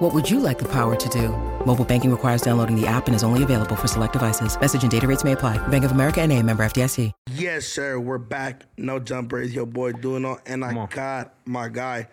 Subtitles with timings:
[0.00, 1.28] What would you like the power to do?
[1.66, 4.58] Mobile banking requires downloading the app and is only available for select devices.
[4.58, 5.58] Message and data rates may apply.
[5.68, 7.12] Bank of America and a member FDIC.
[7.34, 7.98] Yes, sir.
[8.00, 8.62] We're back.
[8.78, 10.88] No jumper is your boy doing all, and I on.
[10.88, 12.08] got my guy,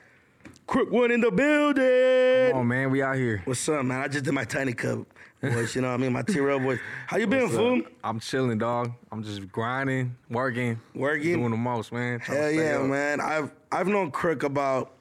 [0.68, 2.52] Crook One in the building.
[2.52, 3.42] Come on, man, we out here.
[3.46, 4.02] What's up, man?
[4.02, 5.08] I just did my tiny cup
[5.42, 5.74] voice.
[5.74, 6.12] You know what I mean?
[6.12, 6.80] My T-Rail voice.
[7.08, 7.60] How you been, What's up?
[7.62, 7.82] fool?
[8.04, 8.92] I'm chilling, dog.
[9.14, 11.40] I'm just grinding, working, Working?
[11.40, 12.20] doing the most, man.
[12.20, 12.86] Trying Hell yeah, up.
[12.88, 13.22] man.
[13.22, 14.92] I've I've known Crook about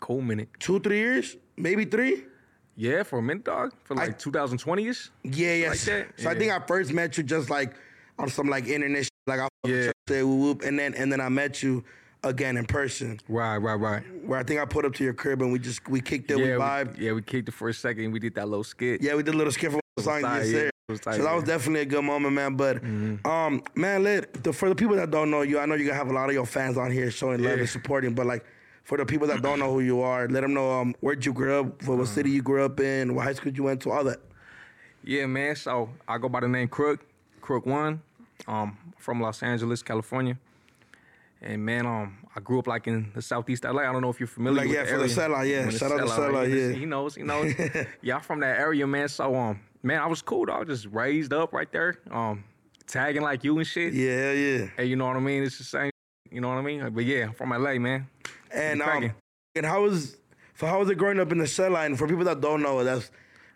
[0.00, 0.48] Cool minute.
[0.58, 2.24] two, three years, maybe three.
[2.76, 3.72] Yeah, for a minute, dog.
[3.84, 5.08] For like 2020ish.
[5.24, 5.86] Yeah, yes.
[5.88, 6.20] Like that?
[6.22, 7.74] So I think I first met you just like
[8.18, 9.90] on some like internet, shit, like I Yeah.
[10.08, 11.84] say whoop and then and then I met you
[12.24, 14.02] again in person, Right, right, right.
[14.24, 16.36] where I think I put up to your crib and we just we kicked it,
[16.36, 16.98] we yeah, vibed.
[16.98, 18.10] yeah, we kicked it for a second.
[18.12, 19.00] We did that little skit.
[19.02, 20.22] Yeah, we did a little skit for the song.
[20.22, 20.70] tight, yeah.
[21.00, 22.56] tight, so that was definitely a good moment, man.
[22.56, 22.82] But
[23.24, 25.98] um, man, let the, for the people that don't know you, I know you're gonna
[25.98, 28.12] have a lot of your fans on here showing love and supporting.
[28.14, 28.44] But like
[28.86, 31.32] for the people that don't know who you are, let them know um, where'd you
[31.32, 33.90] grow up, what what city you grew up in, what high school you went to,
[33.90, 34.20] all that.
[35.02, 35.56] Yeah, man.
[35.56, 37.00] So I go by the name Crook,
[37.40, 38.00] Crook One,
[38.46, 40.38] um, from Los Angeles, California.
[41.42, 43.82] And man, um, I grew up like in the southeast LA.
[43.82, 45.14] I don't know if you're familiar Like, with yeah, the for the area.
[45.14, 45.58] Sella, yeah.
[45.60, 46.48] When the Shout out to right?
[46.48, 46.68] yeah.
[46.70, 47.52] He knows, he knows.
[48.02, 49.08] yeah, I'm from that area, man.
[49.08, 50.68] So um, man, I was cool, dog.
[50.68, 52.44] Just raised up right there, um,
[52.86, 53.92] tagging like you and shit.
[53.94, 54.66] Yeah, yeah.
[54.76, 55.42] Hey, you know what I mean?
[55.42, 55.90] It's the same.
[56.30, 56.88] You know what I mean?
[56.90, 58.08] But yeah, I'm from LA, man.
[58.56, 59.12] And um,
[59.54, 60.16] and how was
[60.54, 61.96] for how was it growing up in the cell line?
[61.96, 63.10] For people that don't know, that's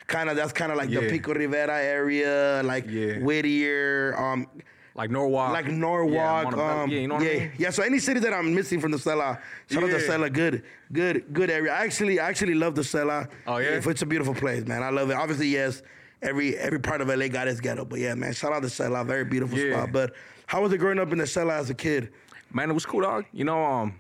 [0.06, 3.18] kind of that's kind of like the Pico Rivera area, like Yeah.
[3.20, 4.46] Whittier, um,
[4.94, 5.52] Like Norwalk.
[5.52, 6.44] like Norwalk.
[6.44, 7.52] Yeah, the- um, yeah, you know yeah, I mean?
[7.58, 7.70] yeah.
[7.70, 9.38] So any city that I'm missing from the Sela,
[9.70, 10.06] shout out to Yeah.
[10.08, 10.32] Sela.
[10.32, 11.72] Good, good, good area.
[11.72, 13.28] I actually, I actually love the Sela.
[13.46, 13.68] Oh, yeah?
[13.78, 14.82] If it's a beautiful place, man.
[14.82, 15.14] I love it.
[15.14, 15.82] Obviously, yes.
[16.22, 18.34] Every every part of LA got its ghetto, but yeah, man.
[18.34, 19.06] Shout out to Sela.
[19.06, 19.72] Very beautiful Yeah.
[19.76, 19.92] spot.
[19.92, 20.14] But
[20.46, 22.10] how was it growing up in the Sela as a kid?
[22.52, 23.24] Man, it was cool, dog.
[23.32, 23.94] You know, um,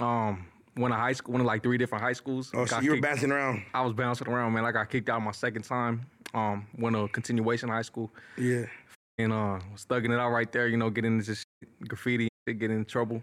[0.00, 0.46] um,
[0.76, 2.50] went to high school, went to like three different high schools.
[2.54, 3.62] Oh, so you were kicked- bouncing around.
[3.72, 4.64] I was bouncing around, man.
[4.64, 6.06] I got kicked out my second time.
[6.32, 8.64] Um, went to continuation high school Yeah.
[9.18, 10.66] and uh, was thugging it out right there.
[10.66, 11.44] You know, getting into shit,
[11.86, 13.22] graffiti, getting in trouble,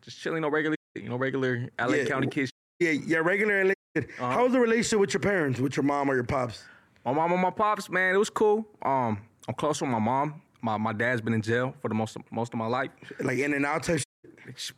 [0.00, 0.36] just chilling.
[0.38, 2.50] You know, regular, you know, regular LA Yeah, County kids.
[2.80, 3.72] Yeah, yeah, regular LA.
[3.96, 4.30] Uh-huh.
[4.30, 6.64] How was the relationship with your parents, with your mom or your pops?
[7.04, 8.66] My mom and my pops, man, it was cool.
[8.82, 9.18] Um,
[9.48, 10.40] I'm close with my mom.
[10.62, 12.90] My my dad's been in jail for the most most of my life.
[13.20, 14.00] Like in and out type.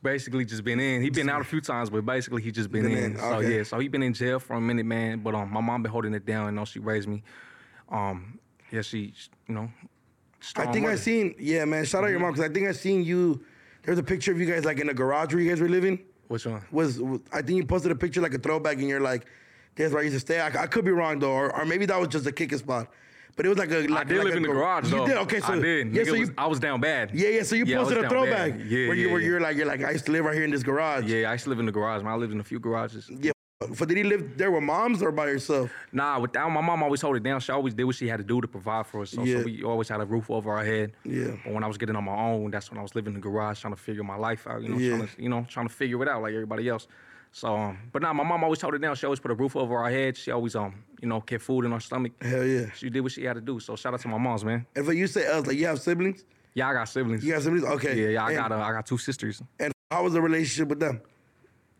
[0.02, 1.02] Basically just been in.
[1.02, 3.04] He been out a few times, but basically he just been, Been in.
[3.12, 3.56] in, So okay.
[3.58, 5.20] yeah, so he been in jail for a minute, man.
[5.20, 6.46] But um, my mom been holding it down.
[6.46, 7.22] You know, she raised me.
[7.88, 8.38] Um,
[8.70, 9.12] yeah, she,
[9.46, 9.70] you know.
[10.56, 11.34] I think I seen.
[11.38, 11.84] Yeah, man.
[11.84, 13.44] Shout out your mom because I think I seen you.
[13.82, 15.98] There's a picture of you guys like in the garage where you guys were living.
[16.28, 16.62] Which one?
[16.70, 17.00] Was
[17.32, 19.26] I think you posted a picture like a throwback and you're like,
[19.74, 21.86] "There's where I used to stay." I, I could be wrong though, or, or maybe
[21.86, 22.88] that was just a kicking spot.
[23.36, 23.86] But it was like a.
[23.86, 25.06] Like, I did like live a in the gar- garage You though.
[25.06, 25.16] did.
[25.18, 25.92] Okay, so I did.
[25.94, 26.20] Yeah, Nigga so you.
[26.20, 27.10] was- I was down bad.
[27.14, 27.42] Yeah, yeah.
[27.42, 28.66] So you Yeah, posted a throwback bad.
[28.66, 29.26] Yeah, where you yeah, where yeah.
[29.28, 31.04] you're like you're like I used to live right here in this garage.
[31.04, 32.12] Yeah, I used to live in the garage, man.
[32.12, 33.08] I lived in a few garages.
[33.10, 33.32] Yeah.
[33.74, 35.70] So did he live there with moms or by yourself?
[35.92, 37.40] Nah, without my mom always hold it down.
[37.40, 39.10] She always did what she had to do to provide for us.
[39.10, 39.38] So, Yeah.
[39.40, 40.92] so we always had a roof over our head.
[41.04, 41.32] Yeah.
[41.44, 43.28] But when I was getting on my own, that's when I was living in the
[43.28, 44.62] garage trying to figure my life out.
[44.62, 44.96] You know, Yeah.
[44.96, 46.86] trying to you know trying to figure it out like everybody else.
[47.32, 48.96] So, um, but nah, my mom always told it down.
[48.96, 50.16] She always put a roof over our head.
[50.16, 52.12] She always um you know kept food in our stomach.
[52.22, 52.70] Hell yeah.
[52.74, 53.60] She did what she had to do.
[53.60, 54.66] So shout out to my moms, man.
[54.74, 56.24] And for you say us, like you have siblings?
[56.54, 57.24] Yeah, I got siblings.
[57.24, 57.64] You got siblings?
[57.64, 58.02] Okay.
[58.02, 59.42] yeah, yeah, I and, got uh, I got two sisters.
[59.60, 61.00] And how was the relationship with them?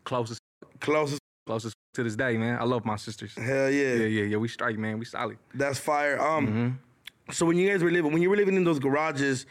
[0.05, 0.39] Closest
[0.79, 1.19] Closest.
[1.45, 2.57] closest to this day, man.
[2.59, 3.33] I love my sisters.
[3.35, 3.95] Hell yeah.
[3.95, 4.37] Yeah, yeah, yeah.
[4.37, 4.99] We strike, man.
[4.99, 5.37] We solid.
[5.53, 6.21] That's fire.
[6.21, 7.31] Um, Mm-hmm.
[7.33, 9.45] so when you guys were living, when you were living in those garages,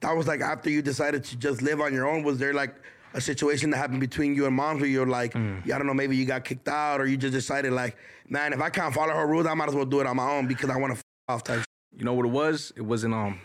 [0.00, 2.22] that was like after you decided to just live on your own.
[2.24, 2.74] Was there like
[3.14, 5.64] a situation that happened between you and moms where you're like, Mm.
[5.64, 7.96] yeah, I don't know, maybe you got kicked out, or you just decided like,
[8.28, 10.28] man, if I can't follow her rules, I might as well do it on my
[10.30, 11.62] own because I want to f- off type.
[11.96, 12.72] You know what it was?
[12.76, 13.38] It wasn't um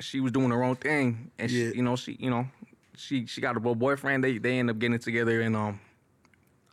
[0.00, 1.70] she was doing her own thing and Yeah.
[1.70, 2.48] she you know, she you know,
[2.96, 4.24] she she got a boyfriend.
[4.24, 5.80] They they end up getting together and um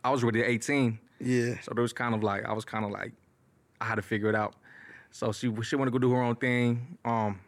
[0.02, 0.98] I was already 18.
[1.20, 1.60] Yeah.
[1.62, 3.12] So there was kind of like I was kind of like
[3.80, 4.54] I had to figure it out.
[5.12, 6.98] So she she wanted to go do her own thing.
[7.04, 7.38] Um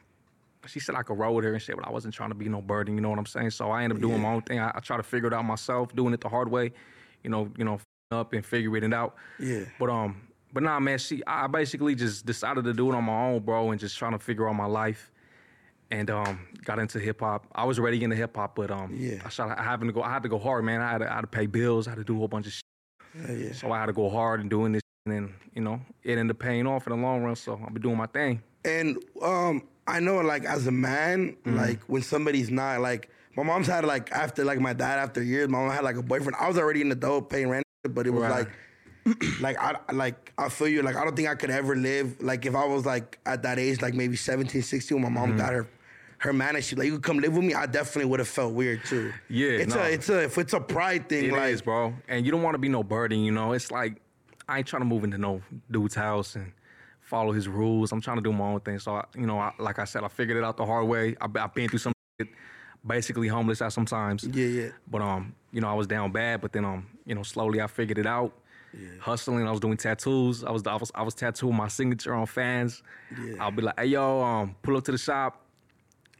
[0.67, 2.49] she said I could roll with her and shit, but I wasn't trying to be
[2.49, 3.51] no burden, you know what I'm saying?
[3.51, 4.23] So I ended up doing Yeah.
[4.23, 4.59] my own thing.
[4.59, 6.73] I, I try to figure it out myself, doing it the hard way,
[7.25, 7.79] you know, you know,
[8.13, 9.15] up and figuring it out.
[9.39, 9.65] Yeah.
[9.79, 10.21] But um,
[10.53, 13.71] but nah, man, she I basically just decided to do it on my own, bro,
[13.71, 15.11] and just trying to figure out my life.
[15.93, 17.47] And um, got into hip hop.
[17.53, 19.23] I was already into hip hop, but um, Yeah.
[19.25, 20.03] I started having to go.
[20.03, 20.81] I had to go hard, man.
[20.81, 21.89] I had to, I had to pay bills.
[21.89, 23.27] I had to do a whole bunch of shit.
[23.27, 23.53] Hell yeah.
[23.53, 26.37] So I had to go hard and doing this, and then you know it ended
[26.37, 27.35] up paying off in the long run.
[27.35, 28.41] So I've been doing my thing.
[28.65, 31.57] And um, I know like as a man, Mm-hmm.
[31.57, 35.49] like when somebody's not like my mom's had like after like my dad after years,
[35.49, 36.37] my mom had like a boyfriend.
[36.39, 38.47] I was already an adult paying rent, but it was Right.
[39.07, 42.21] like like I like I feel you like I don't think I could ever live
[42.23, 45.29] like if I was like at that age like maybe 17, 16 when my Mm-hmm.
[45.31, 45.67] mom got her
[46.19, 48.29] her man and she like you could come live with me, I definitely would have
[48.29, 49.11] felt weird too.
[49.31, 49.81] Yeah, It's no.
[49.83, 51.95] a it's a if it's a pride thing, It is, like bro.
[52.09, 53.53] And you don't want to be no burden, you know.
[53.53, 53.97] It's like
[54.49, 55.41] I ain't trying to move into no
[55.71, 56.53] dude's house and
[57.11, 57.91] follow his rules.
[57.93, 58.79] I'm trying to do my own thing.
[58.79, 61.17] So, I, you know, I, like I said, I figured it out the hard way.
[61.21, 62.29] I, I've been through some shit,
[62.87, 64.25] basically homeless at some times.
[64.25, 64.69] Yeah, yeah.
[64.89, 66.41] But um, you know, I was down bad.
[66.41, 68.33] But then um, you know, slowly I figured it out.
[68.73, 68.89] Yeah.
[69.01, 70.45] Hustling, I was doing tattoos.
[70.45, 72.83] I was I was I was tattooing my signature on fans.
[73.21, 73.43] Yeah.
[73.43, 75.45] I'll be like, hey yo, um, pull up to the shop.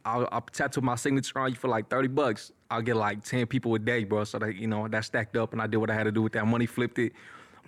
[0.03, 2.51] I'll, I'll tattoo my signature on you for like 30 bucks.
[2.69, 4.23] I'll get like 10 people a day, bro.
[4.23, 6.21] So that, you know, that stacked up and I did what I had to do
[6.23, 7.13] with that money, flipped it.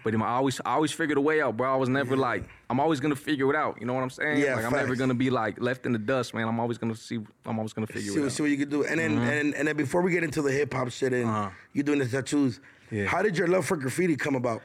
[0.03, 1.71] But I always, I always figured a way out, bro.
[1.73, 3.79] I was never like, I'm always gonna figure it out.
[3.79, 4.39] You know what I'm saying?
[4.39, 6.47] Yeah, like I'm never gonna be like left in the dust, man.
[6.47, 8.25] I'm always gonna see, I'm always gonna figure see, it out.
[8.25, 8.29] Mm-hmm.
[8.29, 8.83] see what you can do.
[8.83, 11.49] And then and, and then before we get into the hip hop shit and Uh-huh.
[11.73, 12.59] you doing the tattoos,
[12.91, 13.05] Yeah.
[13.05, 14.61] how did your love for graffiti come about?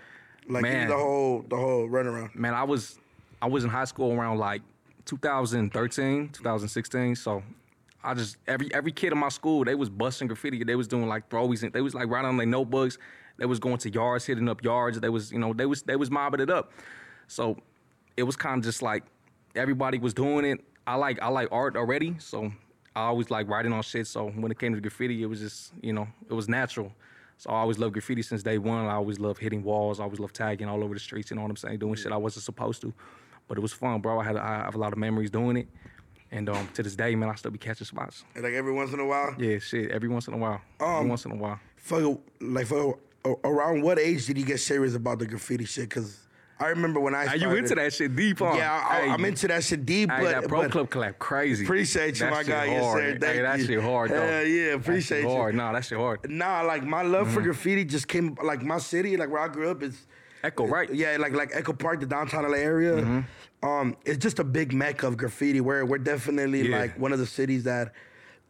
[0.48, 0.88] Like Man.
[0.88, 2.34] the whole the whole runaround.
[2.34, 2.98] man, I was
[3.40, 4.62] I was in high school around like
[5.04, 7.16] 2013, 2016.
[7.16, 7.42] So
[8.02, 10.62] I just every every kid in my school they was busting graffiti.
[10.64, 12.98] They was doing like throwies and they was like writing on their notebooks.
[13.38, 15.00] They was going to yards, hitting up yards.
[15.00, 16.72] They was you know they was they was mobbing it up.
[17.28, 17.56] So
[18.16, 19.04] it was kind of just like
[19.54, 20.60] everybody was doing it.
[20.86, 22.50] I like I like art already, so
[22.96, 24.06] I always like writing on shit.
[24.06, 26.92] So when it came to graffiti, it was just you know it was natural.
[27.36, 28.86] So I always loved graffiti since day one.
[28.86, 30.00] I always loved hitting walls.
[30.00, 31.30] I always loved tagging all over the streets.
[31.30, 31.78] You know what I'm saying?
[31.78, 32.92] Doing shit I wasn't supposed to,
[33.46, 34.18] but it was fun, bro.
[34.18, 35.68] I had I have a lot of memories doing it,
[36.32, 38.24] and um, to this day, man, I still be catching spots.
[38.34, 39.34] And like every once in a while.
[39.38, 39.92] Yeah, shit.
[39.92, 40.60] Every once in a while.
[40.80, 41.60] every Um, once in a while.
[41.76, 45.90] For like for around what age did you get serious about the graffiti shit?
[45.90, 46.18] Cause
[46.60, 48.52] I remember when I started, you into that shit deep, huh?
[48.56, 50.08] Yeah, I, I'm into that shit deep.
[50.08, 51.64] But that pro but club clap crazy.
[51.64, 52.64] appreciate you, That my shit guy.
[52.66, 52.98] Yes, hard.
[53.00, 53.18] sir.
[53.20, 53.66] Thank hey, that you.
[53.66, 54.26] shit hard though.
[54.26, 55.36] Hell yeah, That appreciate shit you.
[55.36, 55.54] hard.
[55.54, 56.28] Nah, that shit hard.
[56.28, 57.34] Nah, like my love Mm-hmm.
[57.34, 60.06] for graffiti just came like my city, like where I grew up is
[60.42, 60.92] Echo, right?
[60.92, 62.92] Yeah, like like Echo Park, the downtown LA area.
[63.02, 63.68] Mm-hmm.
[63.68, 65.60] Um, it's just a big mecca of graffiti.
[65.60, 66.78] Where we're definitely Yeah.
[66.80, 67.92] like one of the cities that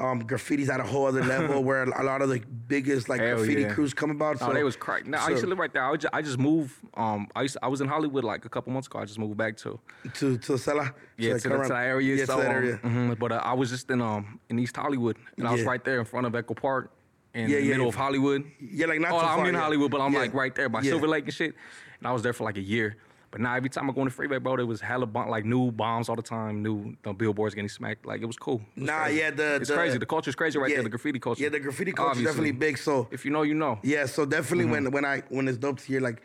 [0.01, 1.63] um, graffiti's at a whole other level.
[1.69, 3.73] where a lot of the biggest like Hell graffiti yeah.
[3.73, 4.37] crews come about.
[4.41, 5.07] Oh, so they was crack.
[5.07, 5.85] No, I used to live right there.
[5.85, 6.75] I, just, I just moved.
[6.95, 9.01] Um, I used I was in Hollywood like a couple months ago.
[9.01, 9.79] I just moved back to
[10.15, 10.93] to to Sela.
[11.17, 12.15] yeah like to, the, to that area.
[12.17, 12.81] Yeah, so, to that um, area.
[12.85, 15.83] mhm, But uh, I was just in um in East Hollywood, and I was right
[15.85, 16.93] there in front of Echo Park,
[17.35, 17.89] in Yeah, the yeah, middle yeah.
[17.89, 18.45] of Hollywood.
[18.61, 19.61] Yeah, like not oh, I'm far, in yeah.
[19.61, 20.21] Hollywood, but I'm Yeah.
[20.21, 20.91] like right there by Yeah.
[20.91, 21.55] Silver Lake and shit.
[21.99, 22.97] And I was there for like a year.
[23.31, 25.45] But now every time I go on the freeway, bro, there was hella bomb, like
[25.45, 28.07] new bombs all the time, new uh, billboards getting smacked.
[28.07, 28.63] Like it was cool.
[28.75, 29.19] It was Nah, crazy.
[29.19, 29.99] yeah, the- it's the- crazy.
[29.99, 30.85] The culture's crazy right yeah, there.
[30.85, 31.43] The graffiti culture.
[31.43, 32.53] Yeah, the graffiti culture is Obviously.
[32.53, 32.79] definitely big.
[32.79, 33.79] So If you know, you know.
[33.83, 34.73] Yeah, so definitely Mm-hmm.
[34.73, 36.23] when when I when it's dope to hear like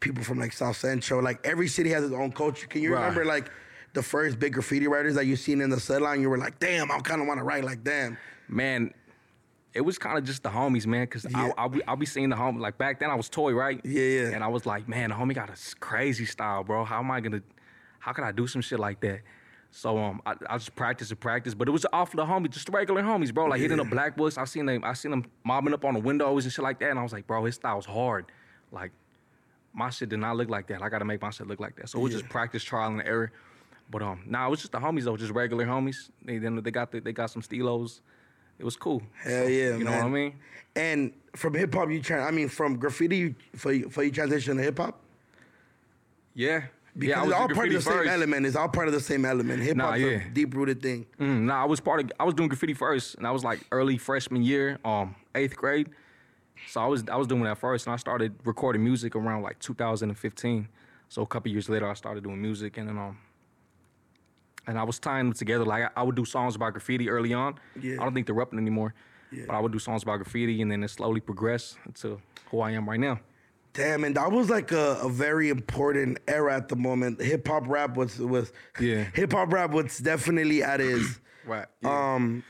[0.00, 2.66] people from like South Central, like every city has its own culture.
[2.68, 3.00] Can you Right.
[3.00, 3.50] remember like
[3.94, 6.20] the first big graffiti writers that you seen in the set line?
[6.20, 8.16] You were like, damn, I kind of want to write like them.
[8.48, 8.92] man,
[9.74, 11.06] it was kind of just the homies, man.
[11.06, 11.50] Cause Yeah.
[11.58, 13.80] I, I'll be I'll be seeing the homie like back then I was toy, right?
[13.84, 14.28] Yeah, yeah.
[14.30, 16.84] And I was like, man, the homie got a crazy style, bro.
[16.84, 17.42] How am I gonna?
[17.98, 19.20] How can I do some shit like that?
[19.76, 22.68] So um, I, I just practice and practice, but it was off the homies, just
[22.68, 23.46] regular homies, bro.
[23.46, 24.38] Like hitting the black books.
[24.38, 26.90] I seen them, I seen them mobbing up on the windows and shit like that,
[26.90, 28.26] and I was like, bro, his style's hard.
[28.70, 28.92] Like
[29.72, 30.80] my shit did not look like that.
[30.80, 31.88] I got to make my shit look like that.
[31.88, 33.32] So it was just practice, trial and error.
[33.90, 36.10] But um, nah, it was just the homies though, just regular homies.
[36.24, 38.00] They then they got the, they got some stilos.
[38.58, 39.02] It was cool.
[39.22, 40.34] Hell yeah, You know what I mean?
[40.76, 42.18] And from hip hop, you try.
[42.18, 45.00] I mean, from graffiti you, for you, for you transition to hip hop.
[46.34, 46.64] Yeah.
[46.96, 48.46] Because yeah, it's was all part of the graffiti same element.
[48.46, 49.62] It's all part of the same element.
[49.62, 50.06] Hip hop's yeah.
[50.06, 51.06] a deep rooted thing.
[51.18, 52.12] Mm, nah, I was part of.
[52.20, 55.90] I was doing graffiti first, and I was like early freshman year, um, eighth grade.
[56.68, 59.58] So I was I was doing that first, and I started recording music around like
[59.58, 60.68] 2015.
[61.08, 63.18] So a couple years later, I started doing music, and then um,
[64.66, 65.64] and I was tying them together.
[65.64, 67.54] Like I, I would do songs about graffiti early on.
[67.80, 67.94] Yeah.
[68.00, 68.94] I don't think they're up anymore,
[69.32, 69.44] Yeah.
[69.48, 72.72] but I would do songs about graffiti, and then it slowly progressed to who I
[72.72, 73.20] am right now.
[73.72, 77.20] Damn, and that was like a, a very important era at the moment.
[77.20, 79.04] Hip hop rap was was Yeah.
[79.14, 81.66] Hip hop rap was definitely at his Right.
[81.84, 82.42] um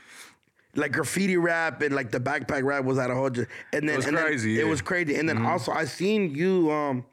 [0.75, 3.93] like graffiti rap and like the backpack rap was at a whole ju- and then
[3.95, 4.61] it was and crazy, it yeah.
[4.61, 4.69] Mm-hmm.
[4.69, 5.15] was crazy.
[5.15, 7.05] And then also I seen you um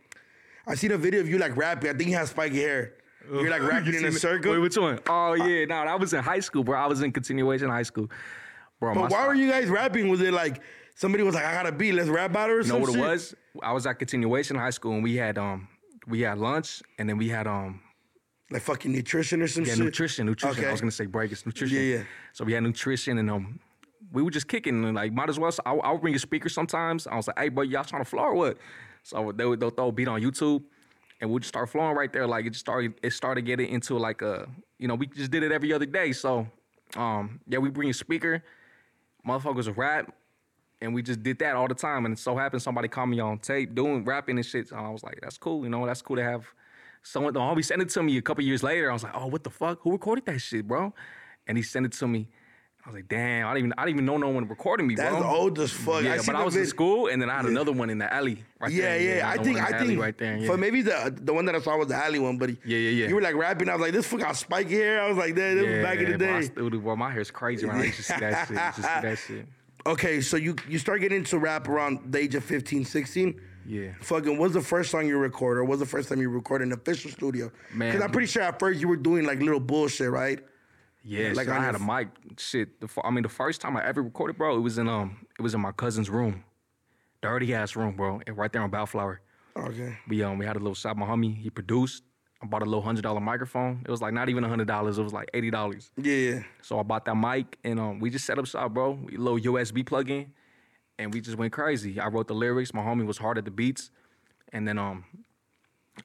[0.66, 1.88] I seen a video of you like rapping.
[1.90, 2.92] I think you had spiky hair.
[3.40, 4.52] You're like rapping in a circle.
[4.52, 4.98] Wait, which one?
[5.08, 6.78] Oh yeah, no, that was in high school, bro.
[6.78, 8.10] I was in continuation high school,
[8.78, 8.94] bro.
[8.94, 10.08] but why were you guys rapping?
[10.08, 10.60] Was it like
[10.94, 12.90] somebody was like, I got a beat, let's rap about it or You know what
[12.90, 12.98] shit?
[12.98, 13.34] it was?
[13.62, 15.68] I was at continuation high school and we had um
[16.06, 17.80] we had lunch and then we had um
[18.50, 19.84] Like fucking nutrition or some yeah, shit.
[19.84, 20.58] nutrition, nutrition.
[20.60, 20.68] Okay.
[20.68, 21.76] I was gonna say break, it's nutrition.
[21.76, 22.02] Yeah, yeah.
[22.32, 23.60] So we had nutrition and um
[24.12, 25.52] we were just kicking and like might as well.
[25.52, 27.06] So I, I would bring a speaker sometimes.
[27.06, 28.58] I was like, hey, bro, y'all trying to floor what?
[29.04, 30.64] So they would they'll throw a beat on YouTube
[31.22, 32.26] and we'd just start flowing right there.
[32.26, 34.48] Like it just started it started getting into like a
[34.78, 36.10] you know, we just did it every other day.
[36.12, 36.48] So,
[36.96, 38.42] um, yeah, we bring a speaker,
[39.26, 40.12] motherfuckers rap,
[40.80, 42.04] and we just did that all the time.
[42.04, 44.68] And it so happened somebody called me on tape doing rapping and shit.
[44.68, 46.44] So I was like, that's cool, you know, that's cool to have
[47.04, 47.32] someone.
[47.32, 48.90] The homie sent it to me a couple years later.
[48.90, 49.78] I was like, oh, what the fuck?
[49.82, 50.92] Who recorded that shit, bro?
[51.46, 52.28] And he sent it to me.
[52.84, 54.96] I was like, damn, I didn't even I didn't even know no one recording me,
[54.96, 55.24] That's bro.
[55.24, 56.02] old as fuck.
[56.02, 58.12] Yeah, I but I was in school, and then I had another one in the
[58.12, 59.18] alley right Yeah, there.
[59.18, 59.30] yeah.
[59.30, 60.36] I think I think right there.
[60.36, 60.46] Yeah.
[60.48, 62.90] for maybe the the one that I saw was the alley one, but Yeah, yeah,
[62.90, 63.08] yeah.
[63.08, 63.68] You were like rapping.
[63.68, 65.00] I was like, this foot got spiky hair.
[65.00, 66.46] I was like, that this was back in the bro, I day.
[66.46, 66.96] still bro.
[66.96, 67.76] My hair's crazy, man.
[67.76, 68.56] I used to see that shit.
[68.56, 69.46] To see that shit.
[69.84, 73.40] Okay, so you you start getting into rap around the age of 15, 16.
[73.66, 73.88] Yeah.
[74.00, 75.58] Fucking, what's the first song you recorded?
[75.60, 77.50] Or what's the first time you recorded in an official studio?
[77.74, 77.90] Man.
[77.90, 80.38] Because I'm pretty sure at first you were doing like little bullshit, right?
[81.04, 82.08] Yeah, Like I had a mic.
[82.38, 85.26] Shit, the, I mean, the first time I ever recorded, bro, it was in um,
[85.38, 86.44] it was in my cousin's room,
[87.20, 89.20] dirty ass room, bro, and right there on Bellflower.
[89.56, 89.96] Okay.
[90.08, 90.96] We um, we had a little shop.
[90.96, 92.04] My homie, he produced.
[92.42, 93.82] I bought a little hundred dollar microphone.
[93.84, 94.98] It was like not even a hundred dollars.
[94.98, 95.90] It was like eighty dollars.
[95.96, 96.42] Yeah.
[96.62, 98.92] So I bought that mic and um, we just set up shop, bro.
[98.92, 100.32] We- little USB plug in,
[100.98, 102.00] and we just went crazy.
[102.00, 102.72] I wrote the lyrics.
[102.72, 103.90] My homie was hard at the beats,
[104.52, 105.04] and then um,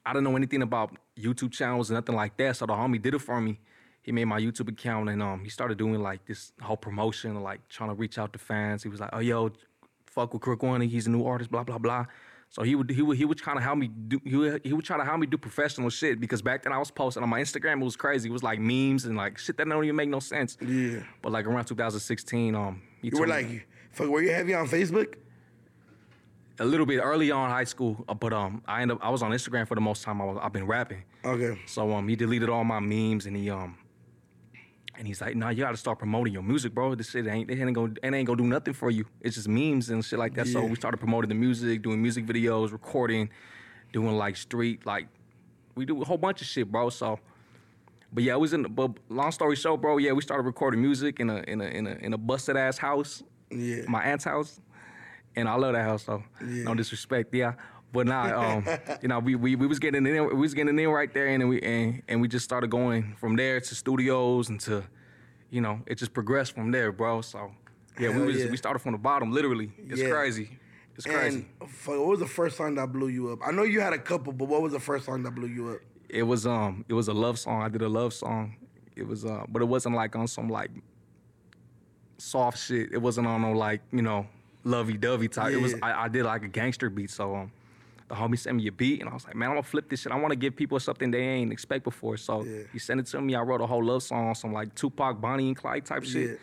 [0.06, 2.58] I didn't know anything about YouTube channels and nothing like that.
[2.58, 3.60] So the homie did it for me.
[4.08, 7.60] He made my YouTube account and um, he started doing like this whole promotion, like
[7.68, 8.82] trying to reach out to fans.
[8.82, 9.52] He was like, "Oh yo,
[10.06, 10.80] fuck with Crook One.
[10.80, 12.06] He's a new artist." Blah blah blah.
[12.50, 14.72] So he would he would he would kind of help me do he would, he
[14.72, 17.28] would try to help me do professional shit because back then I was posting on
[17.28, 17.82] my Instagram.
[17.82, 18.30] It was crazy.
[18.30, 20.58] It was like memes and like shit that don't even make no sense.
[20.62, 21.02] Yeah.
[21.22, 24.54] But like around 2016, um, he You were told me- like, fuck, were you heavy
[24.54, 25.16] on Facebook?
[26.60, 29.10] a little bit early on in high school, uh, but um, I ended up I
[29.10, 30.20] was on Instagram for the most time.
[30.22, 31.04] I was, I've been rapping.
[31.26, 31.60] Okay.
[31.68, 33.78] So um, he deleted all my memes and he um,
[34.98, 36.96] and he's like, "Nah, you got to start promoting your music, bro.
[36.96, 39.06] This shit ain't it ain't gonna it ain't gonna do nothing for you.
[39.22, 42.26] It's just memes and shit like that." So we started promoting the music, doing music
[42.26, 43.30] videos, recording,
[43.94, 45.08] doing like street like
[45.76, 46.90] we do a whole bunch of shit, bro.
[46.90, 47.20] So.
[48.12, 48.64] But yeah, it was in.
[48.64, 49.98] But long story short, bro.
[49.98, 52.78] Yeah, we started recording music in a in a in a in a busted ass
[52.78, 53.22] house.
[53.52, 53.84] Yeah.
[53.88, 54.62] My aunt's house,
[55.36, 56.24] and I love that house though.
[56.42, 56.64] Yeah.
[56.64, 57.54] No disrespect, yeah.
[57.98, 58.68] But nah, um,
[59.02, 61.50] you know, we, we we was getting in, we was getting in right there, and
[61.50, 64.84] we and, and we just started going from there to studios and to,
[65.50, 67.22] you know, it just progressed from there, bro.
[67.22, 67.52] So
[68.00, 68.52] yeah, Hell we was yeah.
[68.52, 69.72] we started from the bottom, literally.
[69.80, 70.10] It's Yeah.
[70.12, 70.60] crazy.
[70.96, 71.48] It's crazy.
[71.60, 73.40] And fuck, what was the first song that blew you up?
[73.44, 75.70] I know you had a couple, but what was the first song that blew you
[75.70, 75.80] up?
[76.08, 77.64] it was um it was a love song.
[77.64, 78.58] I did a love song.
[78.96, 80.70] It was uh but it wasn't like on some like
[82.20, 82.94] soft shit.
[82.94, 84.28] It wasn't on no like, you know,
[84.64, 85.52] lovey dovey type.
[85.52, 87.10] It was I, I did like a gangster beat.
[87.10, 87.52] So um
[88.08, 90.02] the homie sent me a beat and I was like, man, I'm gonna flip this
[90.02, 90.12] shit.
[90.12, 92.18] I wanna give people something they ain't expect before.
[92.18, 92.64] So Yeah.
[92.72, 93.36] he sent it to me.
[93.36, 96.30] I wrote a whole love song on some like Tupac, Bonnie and Clyde type shit.
[96.32, 96.36] Yeah.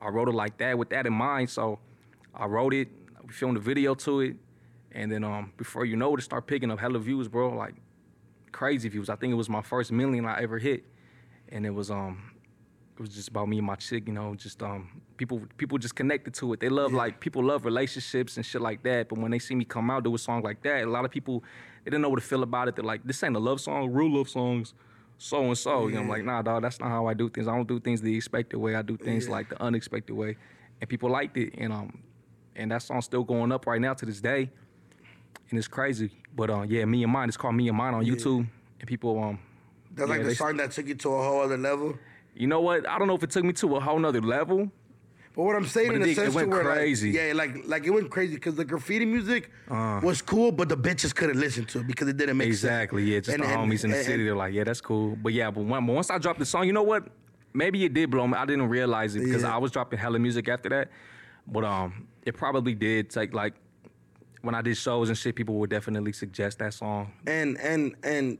[0.00, 1.50] I wrote it like that with that in mind.
[1.50, 1.80] So
[2.34, 2.88] I wrote it,
[3.26, 4.36] we filmed a video to it,
[4.92, 7.52] and then um before you know it, it started picking up hella views, bro.
[7.54, 7.74] Like
[8.52, 9.08] crazy views.
[9.10, 10.84] I think it was my first million I ever hit,
[11.48, 12.30] and it was um,
[12.96, 14.06] it was just about me and my chick.
[14.06, 16.60] You know, just um, people people just connected to it.
[16.60, 19.10] They love like people love relationships and shit like that.
[19.10, 21.10] But when they see me come out do a song like that, a lot of
[21.10, 21.44] people
[21.84, 22.76] they didn't know what to feel about it.
[22.76, 23.92] They're like, this ain't a love song.
[23.92, 24.72] Real love songs.
[25.18, 27.48] So and so, you know, I'm like, nah, dog, that's not how I do things.
[27.48, 28.74] I don't do things the expected way.
[28.76, 29.32] I do things Yeah.
[29.32, 30.36] like the unexpected way,
[30.80, 31.98] and people liked it, and um,
[32.56, 34.50] and that song's still going up right now to this day
[35.50, 36.10] and it's crazy.
[36.34, 37.28] But uh, yeah, me and mine.
[37.28, 38.46] It's called me and mine on YouTube,
[38.80, 39.38] and people um,
[39.94, 41.98] That's like the song that took you to a whole other level.
[42.34, 42.88] you know what?
[42.88, 44.70] I don't know if it took me to a whole nother level.
[45.38, 47.12] But what I'm saying But in it a did- it sense went where crazy.
[47.12, 50.76] like yeah, like like it went crazy because the graffiti music was cool, but the
[50.76, 53.02] bitches couldn't listen to it because it didn't make Exactly.
[53.02, 53.04] sense.
[53.06, 53.12] Exactly.
[53.14, 54.24] Yeah, just And- the and- homies in the and- city.
[54.24, 55.14] They're like, yeah, that's cool.
[55.14, 57.06] But yeah, but when, once I dropped the song, you know what?
[57.54, 58.34] Maybe it did blow me.
[58.36, 59.54] I didn't realize it because Yeah.
[59.54, 60.90] I was dropping hella music after that.
[61.46, 63.54] But um, it probably did take like
[64.42, 65.36] when I did shows and shit.
[65.36, 67.12] People would definitely suggest that song.
[67.28, 68.38] And and and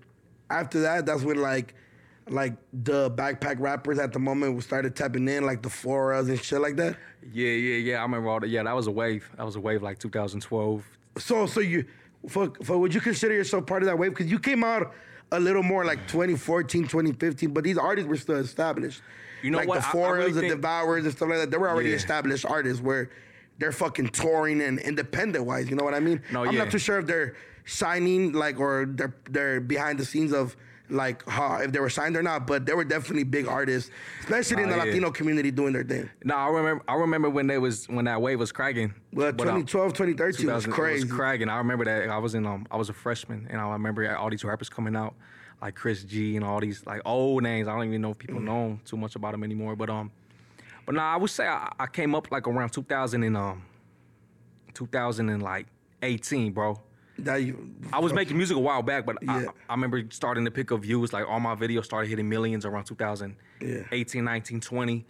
[0.51, 1.77] after that, that's when like
[2.31, 6.61] like the backpack rappers at the moment started tapping in, like the Floras and shit
[6.61, 6.97] like that.
[7.33, 7.99] Yeah, yeah, yeah.
[7.99, 8.49] I remember all that.
[8.49, 9.29] Yeah, that was a wave.
[9.37, 10.85] That was a wave like 2012.
[11.19, 11.85] So so you
[12.29, 14.11] for, for would you consider yourself part of that wave?
[14.13, 14.93] Because you came out
[15.33, 19.03] a little more like 2014, 2015, but these artists were still established.
[19.43, 19.81] You know like what?
[19.83, 21.51] the I- I really the think- Devourers, and stuff like that.
[21.51, 21.97] They were already Yeah.
[21.97, 23.11] established artists where
[23.59, 25.69] they're fucking touring and independent wise.
[25.69, 26.23] You know what I mean?
[26.33, 26.65] No, I'm yeah.
[26.65, 27.35] not too sure if they're
[27.67, 30.57] signing like or they're they're behind the scenes of
[30.91, 33.91] like how if they were signed or not, but they were definitely big artists,
[34.21, 34.85] especially in Oh, the yeah.
[34.85, 36.09] Latino community doing their thing.
[36.25, 36.85] No, I remember.
[36.89, 38.95] I remember when they was when that wave was cracking.
[39.13, 41.03] Well, um, 2012, 2013 was crazy.
[41.03, 41.49] It was cracking.
[41.49, 42.09] I remember that.
[42.09, 44.97] I was in um, I was a freshman, and I remember all these rappers coming
[44.97, 45.15] out,
[45.61, 47.69] like Chris G and all these like old names.
[47.69, 48.21] I don't even know if Mm.
[48.27, 49.77] people know too much about them anymore.
[49.77, 50.11] But um,
[50.87, 53.63] but nah, I would say I, I came up like around 2000 and um,
[54.75, 55.67] 2000 and like
[56.03, 56.81] 18, bro.
[57.19, 59.49] You, I was making music a while back, but I, Yeah.
[59.69, 61.13] I remember starting to pick up views.
[61.13, 65.07] Like all my videos started hitting millions around 2018, 19, 20.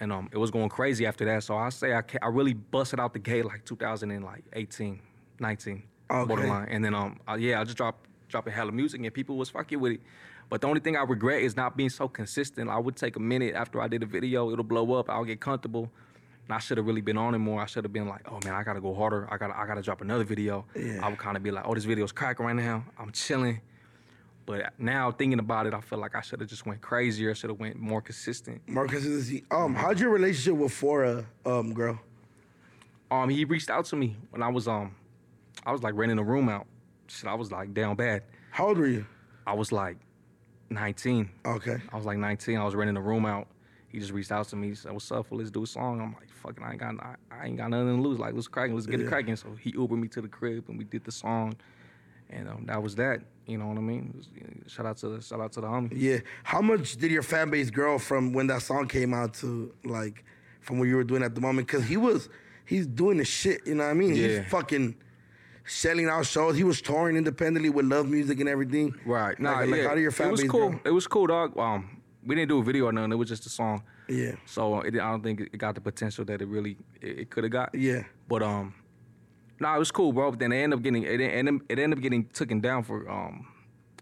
[0.00, 1.42] And um, it was going crazy after that.
[1.44, 5.00] So I say I, I really busted out the gate like 2018,
[5.38, 6.26] 19, Okay.
[6.28, 6.68] borderline.
[6.70, 9.78] And then um, uh, yeah, I just dropped dropping hella music and people was fucking
[9.78, 10.00] with it.
[10.48, 12.68] But the only thing I regret is not being so consistent.
[12.70, 15.40] I would take a minute after I did a video, it'll blow up, I'll get
[15.40, 15.90] comfortable.
[16.52, 17.62] And I should have really been on it more.
[17.62, 19.26] I should have been like, oh man, I gotta go harder.
[19.30, 20.66] I gotta I gotta drop another video.
[20.76, 21.00] Yeah.
[21.02, 22.84] I would kind of be like, oh, this video's cracking right now.
[22.98, 23.62] I'm chilling.
[24.44, 27.30] But now thinking about it, I feel like I should have just went crazier.
[27.30, 28.60] I should have went more consistent.
[28.68, 29.44] more consistency.
[29.50, 31.98] Um, how'd your relationship with Fora, um, girl?
[33.10, 34.94] Um, he reached out to me when I was um,
[35.64, 36.66] I was like renting a room out.
[37.06, 38.24] Shit, I was like down bad.
[38.50, 39.06] How old were you?
[39.46, 39.96] I was like
[40.68, 41.30] 19.
[41.46, 41.78] Okay.
[41.90, 42.58] I was like 19.
[42.58, 43.48] I was renting a room out.
[43.92, 44.68] He just reached out to me.
[44.70, 45.26] He said, "What's up?
[45.30, 47.94] Let's do a song." I'm like, "Fucking, I ain't got, I, I ain't got nothing
[47.96, 48.18] to lose.
[48.18, 48.74] Like, let's crack it.
[48.74, 49.06] Let's get Yeah.
[49.06, 51.54] it cracking." So he Ubered me to the crib and we did the song,
[52.30, 53.20] and um, that was that.
[53.46, 54.14] You know what I mean?
[54.16, 55.92] Was- shout out to the shout out to the homie.
[55.94, 56.18] Yeah.
[56.44, 60.24] How much did your fan base grow from when that song came out to like
[60.60, 61.66] from what you were doing at the moment?
[61.66, 62.28] Because he was
[62.64, 63.66] he's doing the shit.
[63.66, 64.14] You know what I mean?
[64.14, 64.40] Yeah.
[64.42, 64.94] He's fucking
[65.66, 66.56] selling out shows.
[66.56, 68.94] He was touring independently with Love Music and everything.
[69.04, 69.38] Right.
[69.38, 69.88] Nah, Like, like, yeah.
[69.88, 70.70] how did your fan it was base cool.
[70.70, 70.80] grow?
[70.84, 71.56] It was cool, dog.
[71.58, 73.12] Um, we didn't do a video or nothing.
[73.12, 73.82] It was just a song.
[74.08, 74.36] Yeah.
[74.46, 77.44] So it, I don't think it got the potential that it really it, it could
[77.44, 77.74] have got.
[77.74, 78.04] Yeah.
[78.28, 78.74] But um,
[79.60, 80.30] nah, it was cool, bro.
[80.30, 83.08] But then it ended up getting it ended, it ended up getting taken down for
[83.10, 83.46] um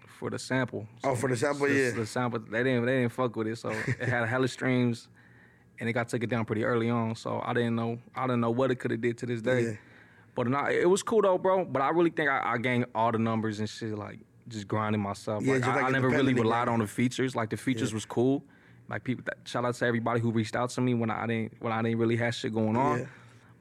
[0.06, 0.86] for the sample.
[1.02, 1.90] Oh, for the sample, the, yeah.
[1.92, 5.08] The sample they didn't they didn't fuck with it, so it had a hella streams,
[5.78, 7.14] and it got taken down pretty early on.
[7.14, 9.62] So I didn't know I didn't know what it could have did to this day.
[9.62, 9.72] Yeah.
[10.34, 11.64] But nah, it was cool though, bro.
[11.64, 14.20] But I really think I, I gained all the numbers and shit like
[14.50, 15.42] just grinding myself.
[15.42, 17.34] Yeah, like, I, like I never really relied on the features.
[17.34, 18.44] Like the features was cool.
[18.88, 21.54] Like people, that, shout out to everybody who reached out to me when I didn't
[21.60, 23.00] when I didn't really have shit going on.
[23.00, 23.06] Yeah.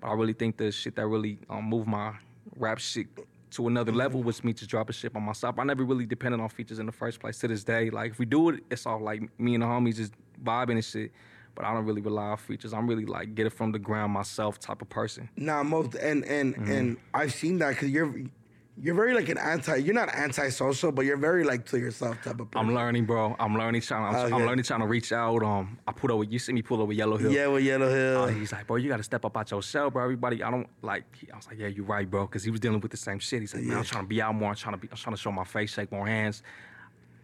[0.02, 2.14] But I really think the shit that really um, moved my
[2.56, 3.08] rap shit
[3.52, 3.98] to another Mm-hmm.
[4.00, 5.58] level was me just dropping shit by myself.
[5.60, 7.38] I never really depended on features in the first place.
[7.40, 9.96] To this day, like if we do it, it's all like me and the homies
[9.98, 11.12] just vibing and shit.
[11.56, 12.74] But I don't really rely on features.
[12.74, 15.30] I'm really like get it from the ground myself type of person.
[15.36, 16.72] Nah, most and and Mm-hmm.
[16.72, 18.14] and I've seen that because you're
[18.82, 19.76] you're very like an anti.
[19.78, 22.70] You're not anti-social, but you're very like to yourself type of person.
[22.70, 23.36] I'm learning, bro.
[23.40, 24.16] I'm learning trying.
[24.16, 25.44] I'm, I'm learning trying to reach out.
[25.44, 26.24] Um, I put over.
[26.24, 27.32] You see me pull over Yellow Hill.
[27.32, 28.24] Yeah, with Yellow Hill.
[28.24, 30.04] Uh, he's like, bro, you got to step up out your shell, bro.
[30.04, 31.06] Everybody, I don't like.
[31.32, 33.42] I was like, yeah, you're right, bro, because he was dealing with the same shit.
[33.42, 34.50] He's like, man, I'm trying to be out more.
[34.50, 34.88] I'm trying to be.
[34.90, 36.42] I'm trying to show my face, shake more hands,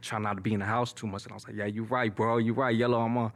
[0.01, 1.23] trying not to be in the house too much.
[1.23, 2.37] And I was like, yeah, you're right, bro.
[2.37, 2.99] You're right, Yellow.
[2.99, 3.29] I'm uh,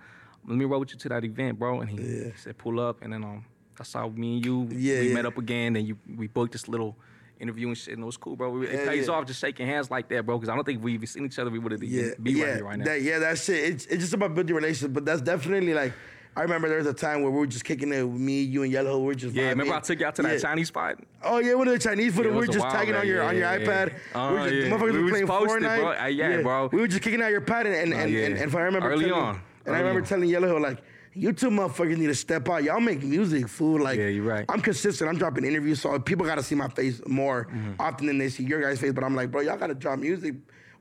[0.47, 1.81] let me roll with you to that event, bro.
[1.81, 3.45] And he, he said, pull up, and then um,
[3.77, 5.13] that's how me and you Yeah, we yeah.
[5.13, 5.75] met up again.
[5.77, 6.97] And you we booked this little.
[7.39, 8.61] Interview and shit, and it was cool, bro.
[8.61, 9.13] It Yeah, pays yeah.
[9.13, 10.37] off just shaking hands like that, bro.
[10.37, 11.49] Because I don't think we even seen each other.
[11.49, 12.85] We would have yeah, be yeah, right here right now.
[12.85, 13.63] That, yeah, that's it.
[13.63, 15.93] It's, it's just about building relationships, but that's definitely like.
[16.37, 18.63] I remember there was a time where we were just kicking it with me, you,
[18.63, 18.99] and Yellow.
[18.99, 19.77] We were just yeah, remember vibing.
[19.77, 20.39] I took you out to that Yeah.
[20.39, 20.99] Chinese spot?
[21.23, 22.25] Oh yeah, one of the Chinese food.
[22.25, 23.93] Yeah, we were just while tagging on your on your Yeah, yeah, iPad.
[24.13, 24.29] yeah.
[24.29, 24.69] we were Oh, just, yeah.
[24.69, 25.77] motherfuckers We were playing posted, Fortnite.
[25.79, 25.91] bro.
[26.03, 26.69] Uh, yeah, bro.
[26.71, 28.25] We were just kicking out your pad, and and, and, yeah.
[28.25, 29.41] and, and if I remember Early telling, on.
[29.65, 30.07] and I remember on.
[30.07, 30.77] telling Yellow like.
[31.13, 32.63] You two motherfuckers need to step out.
[32.63, 33.81] Y'all make music, fool.
[33.81, 34.45] Like, Yeah, you're right.
[34.47, 35.09] I'm consistent.
[35.09, 37.71] I'm dropping interviews, so people gotta see my face more Mm-hmm.
[37.79, 38.93] often than they see your guys' face.
[38.93, 40.35] But I'm like, bro, y'all gotta drop music,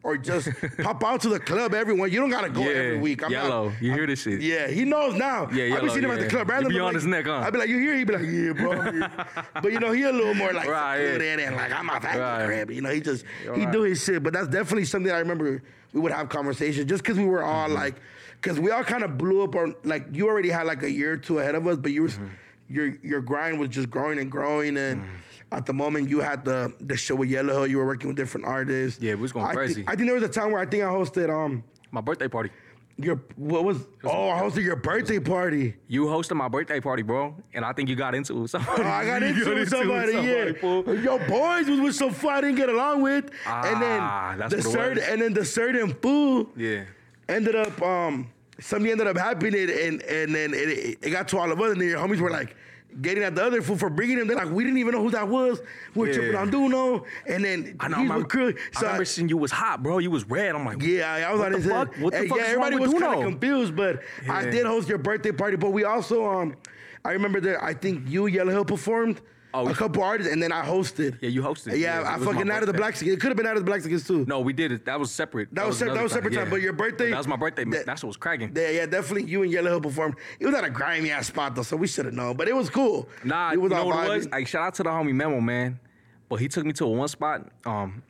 [0.04, 0.48] or just
[0.82, 1.74] pop out to the club.
[1.74, 3.24] Everyone, you don't gotta go Yeah, every week.
[3.24, 3.72] I'm not- Yellow.
[3.80, 4.40] You hear this shit?
[4.42, 5.48] yeah, he knows now.
[5.50, 6.48] Yeah, yellow, I be seeing him at the club.
[6.48, 7.38] Random, be on like- his neck, huh?
[7.44, 7.96] I be like, you here?
[7.96, 9.08] He be like, yeah, bro.
[9.62, 11.38] But you know, he a little more like Right, yeah.
[11.48, 12.38] and like I'm off at Right.
[12.40, 12.70] the crib.
[12.70, 13.72] You know, he just he right.
[13.72, 14.22] do his shit.
[14.22, 15.62] But that's definitely something I remember
[15.92, 17.74] we would have conversations just because we were all Mm-hmm.
[17.76, 17.94] like,
[18.40, 21.12] because we all kind of blew up on like you already had like a year
[21.12, 22.26] or two ahead of us, but you were Mm-hmm.
[22.68, 25.02] your your grind was just growing and growing and.
[25.50, 27.66] At the moment, you had the the show with Yellow Hill.
[27.68, 29.00] You were working with different artists.
[29.00, 29.82] Yeah, we was going I crazy.
[29.86, 32.50] I think there was a time where I think I hosted um My birthday party.
[32.98, 35.74] your what was oh I hosted your birthday party.
[35.88, 38.82] You hosted my birthday party, bro, and I think you got into it with somebody.
[38.82, 41.02] Oh, I got You into it with somebody, yeah.
[41.02, 44.52] Your boys was with some fool I didn't get along with, and Ah, then that's
[44.52, 46.84] the it certain and then the certain fool Yeah.
[47.28, 48.28] Ended up um
[48.60, 51.80] something ended up happening, and and then it, it, got to all of us, and
[51.80, 52.56] then your homies were like.
[53.02, 55.10] Getting at the other fool for bringing him, they're like, we didn't even know who
[55.10, 55.60] that was.
[55.94, 56.14] We were Yeah.
[56.14, 57.98] tripping on Duno, and then I know.
[57.98, 58.54] I remember, Crew.
[58.76, 59.98] I remember seeing you was hot, bro.
[59.98, 60.54] You was red.
[60.54, 61.92] I'm like, Yeah, I was What on the fuck?
[61.94, 62.02] head.
[62.02, 64.96] What the And fuck yeah, everybody was kind of confused, but I did host your
[64.96, 65.58] birthday party.
[65.58, 66.56] But we also, um,
[67.04, 69.20] I remember that I think you, Yellow Hill, performed.
[69.54, 71.18] Oh, a couple artists, and then I hosted.
[71.22, 71.78] Yeah, you hosted.
[71.78, 72.74] Yeah, Yeah, I fucking out of the.
[72.74, 73.12] Black Skins.
[73.12, 74.24] It could have been out of the Black Skins too.
[74.26, 74.84] No, we did it.
[74.84, 75.48] That was separate.
[75.54, 76.50] That was, sep- that was separate time, yeah.
[76.50, 77.10] but your birthday.
[77.10, 77.64] That was my birthday.
[77.64, 78.52] That, That's what was cracking.
[78.54, 79.28] Yeah, yeah, definitely.
[79.30, 80.16] You and Yellow Hill performed.
[80.38, 82.36] It was at a grimy ass spot though, so we should have known.
[82.36, 83.08] But it was cool.
[83.24, 84.28] Nah, it you was know all what it was?
[84.28, 85.80] Like, shout out to the homie Memo, man.
[86.28, 87.48] But he took me to a one spot.
[87.64, 88.02] Um,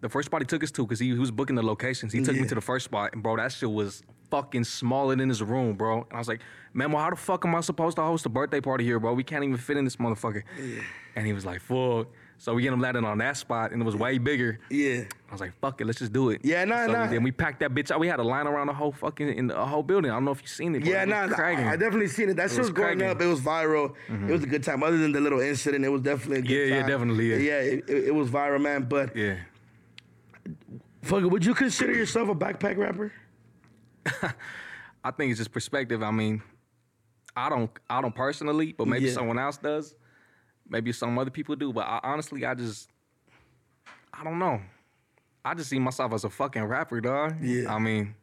[0.00, 2.12] the first spot he took us to, because he, he was booking the locations.
[2.12, 2.42] He took Yeah.
[2.42, 5.74] me to the first spot, and bro, that shit was fucking smaller than his room,
[5.74, 5.98] bro.
[5.98, 6.40] And I was like,
[6.74, 9.14] Memo, how the fuck am I supposed to host a birthday party here, bro?
[9.14, 10.42] We can't even fit in this motherfucker.
[11.16, 12.08] And he was like, fuck.
[12.40, 14.60] So we get him landing on that spot, and it was way bigger.
[14.70, 15.02] Yeah.
[15.28, 16.40] I was like, fuck it, let's just do it.
[16.44, 17.06] Yeah, nah, so nah.
[17.08, 17.98] Then we packed that bitch out.
[17.98, 20.12] We had a line around the whole fucking in the whole building.
[20.12, 20.80] I don't know if you seen it.
[20.80, 21.66] but Yeah, it nah, cracking.
[21.66, 22.36] I, I definitely seen it.
[22.36, 23.20] That shit was was going up.
[23.20, 23.94] It was viral.
[24.08, 24.84] It was a good time.
[24.84, 27.36] Other than the little incident, it was definitely a good Yeah, yeah, definitely, yeah.
[27.38, 28.84] Yeah, it, it, it was viral, man.
[28.84, 29.38] But Yeah.
[31.02, 33.12] fuck it, would you consider yourself a backpack rapper?
[35.04, 36.02] I think it's just perspective.
[36.02, 36.42] I mean,
[37.36, 39.12] I don't, I don't personally, but maybe Yeah.
[39.12, 39.94] someone else does.
[40.68, 41.72] Maybe some other people do.
[41.72, 42.90] But I, honestly, I just,
[44.12, 44.60] I don't know.
[45.44, 47.36] I just see myself as a fucking rapper, dog.
[47.42, 47.72] Yeah.
[47.74, 48.14] I mean,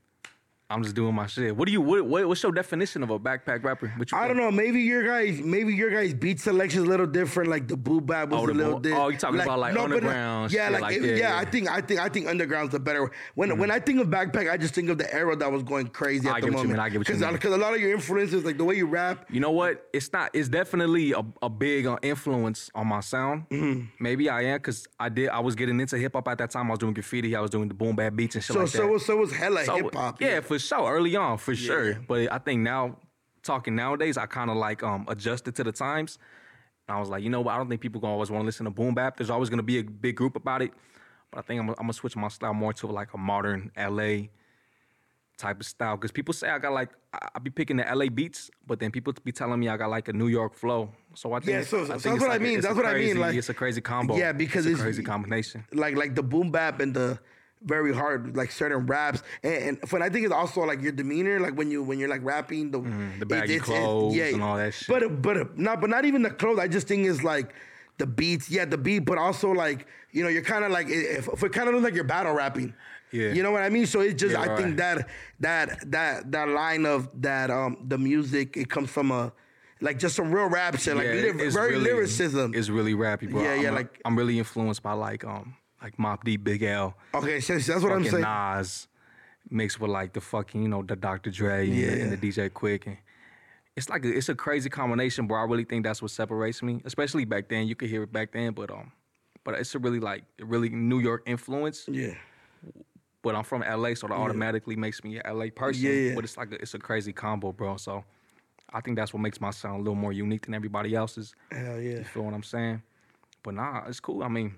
[0.68, 1.56] I'm just doing my shit.
[1.56, 1.80] What do you?
[1.80, 3.94] What, what what's your definition of a backpack rapper?
[4.14, 4.50] I don't know.
[4.50, 7.52] Maybe your guys, maybe your guys' beat selection is a little different.
[7.52, 9.04] Like the boom bap was Oh, a little different.
[9.04, 11.38] oh, you talking about, like, but underground Yeah, shit like, like it- yeah, yeah.
[11.38, 13.12] I think I think I think underground's the better.
[13.36, 15.86] When when I think of backpack, I just think of the era that was going
[15.90, 16.70] crazy I at the get you moment.
[16.72, 17.34] mean, I get what you mean.
[17.34, 19.88] because a lot of your influences, like the way you rap, You know what?
[19.94, 20.32] It's not.
[20.34, 23.48] It's definitely a, a big uh, influence on my sound.
[23.52, 23.82] Mm-hmm.
[24.00, 25.30] Maybe I am because I did.
[25.30, 26.68] I was getting into hip hop at that time.
[26.68, 27.36] I was doing graffiti.
[27.36, 28.78] I was doing the boom bap beats and shit so like that.
[28.80, 30.20] so so was hella So, hip hop.
[30.20, 30.94] Yeah, for sure.
[30.94, 31.94] Early on, for sure.
[32.08, 32.98] But I think now,
[33.44, 36.18] talking nowadays, I kind of like um adjusted to the times.
[36.88, 37.54] And I was like, you know what?
[37.54, 39.18] I don't think people gonna always want to listen to boom bap.
[39.18, 40.72] There's always gonna be a big group about it.
[41.32, 44.28] But I think I'm, I'm gonna switch my style more to like a modern LA
[45.38, 45.98] type of style.
[45.98, 48.92] Because people say I got like I, I be picking the LA beats, but then
[48.92, 50.92] people be telling me I got like a New York flow.
[51.16, 52.60] So I think Yeah, so- I so think that's what I like a- mean.
[52.60, 54.16] a That's what I mean, like- it's a crazy combo.
[54.18, 55.66] Yeah, because it's it's- a crazy combination.
[55.74, 57.20] like like the boom bap and the
[57.66, 61.40] very hard like certain raps and, and but I think it's also like your demeanor
[61.40, 63.20] like when you when you're like rapping the Mm-hmm.
[63.20, 64.88] the baggy clothes and all that shit.
[64.88, 67.54] but but not but not even the clothes I just think is like
[67.98, 71.28] the beats yeah the beat but also like you know you're kind of like if,
[71.28, 72.74] if it kind of looks like you're battle rapping
[73.12, 73.32] Yeah.
[73.34, 74.58] you know what I mean so it's just Yeah, I right.
[74.58, 75.08] think that
[75.40, 79.32] that that that line of that um the music it comes from a
[79.82, 83.30] like just some real rap shit like Yeah, it's very really- lyricism It's really rappy,
[83.30, 83.42] bro.
[83.42, 86.96] Yeah, yeah, I'm, like- I'm really influenced by like um like Mobb Deep, Big L,
[87.14, 88.88] okay so that's what I'm saying Nas,
[89.52, 91.30] mixed with like the fucking you know the Dr.
[91.30, 92.98] Dre and, the, and the DJ Quik, and
[93.76, 95.40] it's like a, it's a crazy combination, bro.
[95.40, 97.68] I really think that's what separates me, especially back then.
[97.68, 98.92] You could hear it back then, but um,
[99.44, 101.86] but it's a really like a really New York influence.
[101.88, 102.16] yeah
[103.22, 105.84] But I'm from LA, so that automatically makes me a LA person.
[105.84, 106.16] Yeah, yeah.
[106.16, 107.78] But it's like a, it's a crazy combo, bro.
[107.78, 108.04] So
[108.74, 111.36] I think that's what makes my sound a little more unique than everybody else's.
[111.52, 112.82] hell yeah You feel what I'm saying?
[113.44, 114.24] But nah, it's cool.
[114.24, 114.56] I mean,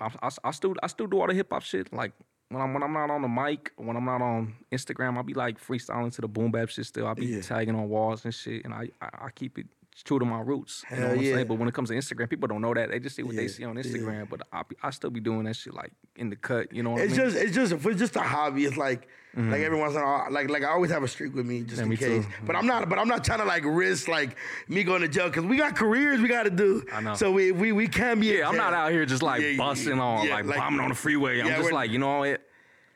[0.00, 1.92] I, I, I still I still do all the hip hop shit.
[1.92, 2.12] Like
[2.48, 5.34] when I'm when I'm not on the mic, when I'm not on Instagram, I'll be
[5.34, 6.86] like freestyling to the boom bap shit.
[6.86, 7.40] Still, I'll be Yeah.
[7.42, 10.84] tagging on walls and shit, and I I, I keep it true to my roots.
[10.90, 11.46] you know Hell what I'm saying?
[11.46, 12.90] But when it comes to Instagram, people don't know that.
[12.90, 13.82] They just see what Yeah, they see on yeah.
[13.82, 14.28] Instagram.
[14.30, 16.72] But I be, I still be doing that shit like in the cut.
[16.72, 17.26] You know what It's I mean?
[17.26, 18.64] It's just it's just if it's just a hobby.
[18.64, 21.34] It's like like every once in a while, like like I always have a streak
[21.34, 21.92] with me just Mm-hmm.
[21.92, 22.24] Yeah, in me case.
[22.26, 22.44] too.
[22.46, 24.36] But I'm not but I'm not trying to like risk like
[24.68, 26.84] me going to jail because we got careers we got to do.
[26.92, 27.14] I know.
[27.14, 28.28] So we we we can't be.
[28.28, 30.88] Yeah, I'm not out here just like Yeah, busting on, yeah, like, like- bombing on
[30.88, 31.40] the freeway.
[31.40, 32.40] I'm Yeah, just like, you know what?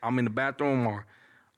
[0.03, 1.05] I'm in the bathroom or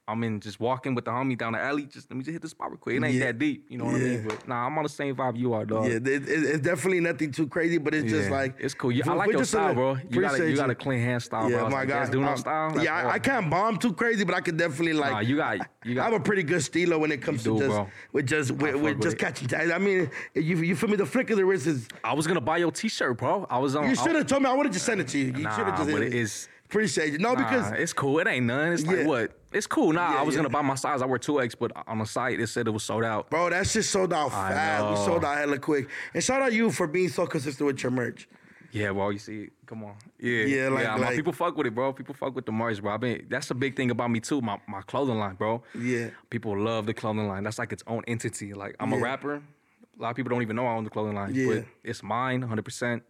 [0.09, 1.83] I'm in just walking with the homie down the alley.
[1.83, 2.95] Just let me just hit the spot real quick.
[2.95, 3.25] It ain't Yeah.
[3.25, 4.27] that deep, you know what I mean?
[4.27, 5.83] But nah, I'm on the same vibe you are, dog.
[5.85, 8.91] Yeah, it, it- it's definitely nothing too crazy, but it's just like it's cool.
[8.91, 9.97] You, I like your style, bro.
[10.09, 11.69] You got a, you got a clean hand style, Yeah, bro.
[11.69, 12.09] my God.
[12.11, 12.71] do no Um, style.
[12.71, 15.11] That's yeah, I, I can't bomb too crazy, but I could definitely like.
[15.11, 17.65] Nah, you got you I'm a pretty good stilo when it comes You to do,
[17.65, 17.87] just bro.
[18.13, 19.53] with just with, with just catching.
[19.53, 20.95] I mean, you you feel me?
[20.95, 21.87] The flick of the wrist is.
[22.03, 23.45] I was gonna buy your T-shirt, bro.
[23.49, 23.89] I was on.
[23.89, 24.49] You should have told me.
[24.49, 25.25] I would have just sent it to you.
[25.27, 25.91] You should have just.
[25.91, 27.17] but it is- Appreciate you.
[27.19, 28.19] No, because it's cool.
[28.19, 28.73] It ain't none.
[28.73, 29.05] It's like Yeah.
[29.05, 29.31] what?
[29.53, 29.93] It's cool.
[29.93, 30.39] Nah, Yeah, I was yeah.
[30.39, 31.01] gonna buy my size.
[31.01, 33.29] I wear two X, but on the site it said it was sold out.
[33.29, 34.89] bro, that shit sold out I fast.
[34.99, 35.87] We sold out hella quick.
[36.13, 38.27] And shout out you for being so consistent with your merch.
[38.73, 39.49] Yeah, bro, you see.
[39.65, 39.95] Come on.
[40.19, 40.43] Yeah.
[40.43, 41.93] Yeah, like- my like- people fuck with it, bro.
[41.93, 42.91] People fuck with the merch, bro.
[42.91, 44.41] I mean, that's a big thing about me too.
[44.41, 45.63] My my clothing line, bro.
[45.73, 46.09] Yeah.
[46.29, 47.43] People love the clothing line.
[47.43, 48.53] That's like its own entity.
[48.53, 49.35] Like I'm a rapper.
[49.35, 51.33] A lot of people don't even know I own the clothing line.
[51.33, 51.47] Yeah.
[51.47, 52.65] But it's mine, 100.
[52.65, 53.03] percent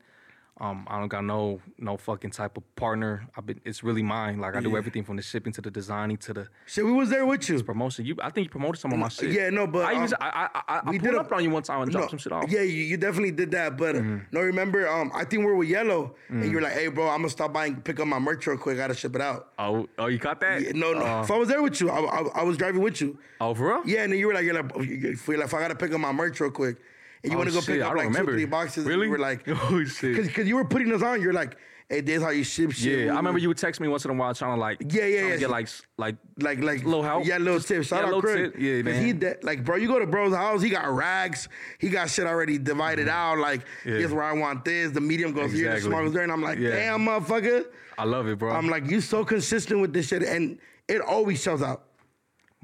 [0.59, 3.27] Um, I don't got no no fucking type of partner.
[3.37, 3.61] I've been.
[3.63, 4.39] It's really mine.
[4.39, 4.77] Like I do Yeah.
[4.79, 7.61] everything from the shipping to the designing to the Shit, we was there with you.
[7.61, 8.05] promotion.
[8.05, 9.31] You, I think you promoted some of my shit.
[9.31, 11.43] yeah, no, but, I, um, I, I, I, I we pulled did a- up on
[11.43, 12.45] you one time and dropped some shit off.
[12.49, 13.77] Yeah, you, you definitely did that.
[13.77, 14.17] But uh, Mm-hmm.
[14.31, 16.49] no, remember, um, I think we were with Yellow, and Mm.
[16.49, 18.57] you were like, "Hey, bro, I'm gonna stop by and pick up my merch real
[18.57, 18.77] quick.
[18.77, 20.61] I gotta ship it out." Oh, oh, you caught that?
[20.63, 21.05] Yeah, no, no.
[21.05, 23.19] Uh, if I was there with you, I, I, I was driving with you.
[23.41, 23.83] oh, for real?
[23.85, 25.99] Yeah, and then you were like, "You're like, you're like, if I gotta pick up
[25.99, 26.77] my merch real quick."
[27.23, 28.77] And you Oh, want to go shit, pick up like two, three boxes.
[28.77, 29.05] And Really?
[29.07, 30.15] you were like, Oh, shit.
[30.25, 31.21] Because you were putting us on.
[31.21, 31.57] You're like,
[31.89, 33.05] hey, this how you ship shit.
[33.07, 35.05] Yeah, I remember you would text me once in a while trying to like Yeah,
[35.05, 35.37] yeah, yeah.
[35.37, 37.25] get like like Like, like, Little help?
[37.25, 37.87] Yeah, little tips.
[37.87, 38.53] Shout yeah, out Craig.
[38.53, 38.61] tip.
[38.61, 39.19] Yeah, 'Cause He man.
[39.19, 41.49] de- like, bro, you go to bro's house, he got rags.
[41.79, 43.39] He got shit already divided out.
[43.39, 43.89] Like, Mm-hmm.
[43.89, 43.97] Yeah.
[43.97, 44.91] here's where I want this.
[44.91, 45.89] The medium goes here, the Exactly.
[45.91, 46.23] small goes there.
[46.23, 46.69] And I'm like, Yeah.
[46.71, 47.65] damn, motherfucker.
[47.97, 48.51] I love it, bro.
[48.51, 50.21] I'm like, you so consistent with this shit.
[50.23, 51.85] And it always shows out.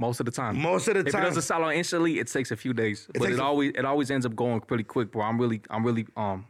[0.04, 0.60] Most of the time.
[0.60, 1.22] Most of the if time.
[1.22, 3.86] it doesn't sell out instantly, it takes a few days, but takes it always it
[3.86, 5.22] always ends up going pretty quick, bro.
[5.24, 6.46] I'm really I'm really um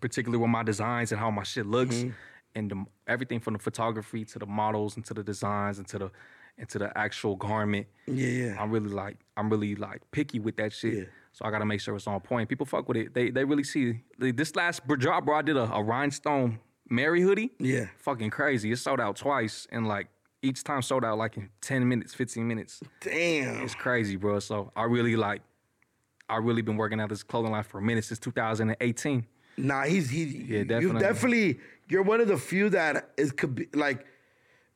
[0.00, 2.04] particularly with my designs and how my shit looks,
[2.54, 5.98] and the, everything from the photography to the models and to the designs and to
[5.98, 6.10] the
[6.58, 7.86] and to the actual garment.
[8.06, 8.56] Yeah, yeah.
[8.60, 10.94] I'm really like I'm really like picky with that shit.
[10.94, 11.04] Yeah.
[11.32, 12.48] So I gotta make sure it's on point.
[12.48, 13.14] People fuck with it.
[13.14, 15.36] They they really see like, this last drop, bro.
[15.36, 16.58] I did a, a rhinestone
[16.90, 17.52] Mary hoodie.
[17.58, 17.86] Yeah.
[17.98, 18.70] Fucking crazy.
[18.70, 20.08] It sold out twice and like
[20.42, 22.80] each time sold out like in 10 minutes, 15 minutes.
[23.00, 23.62] Damn.
[23.62, 24.40] It's crazy, bro.
[24.40, 25.42] So I really like
[26.28, 29.26] I really been working out this clothing line for a minute since 2018.
[29.58, 30.24] Nah, he's he.
[30.24, 31.00] Yeah, You definitely.
[31.00, 31.60] definitely.
[31.88, 34.06] You're one of the few that is could be like.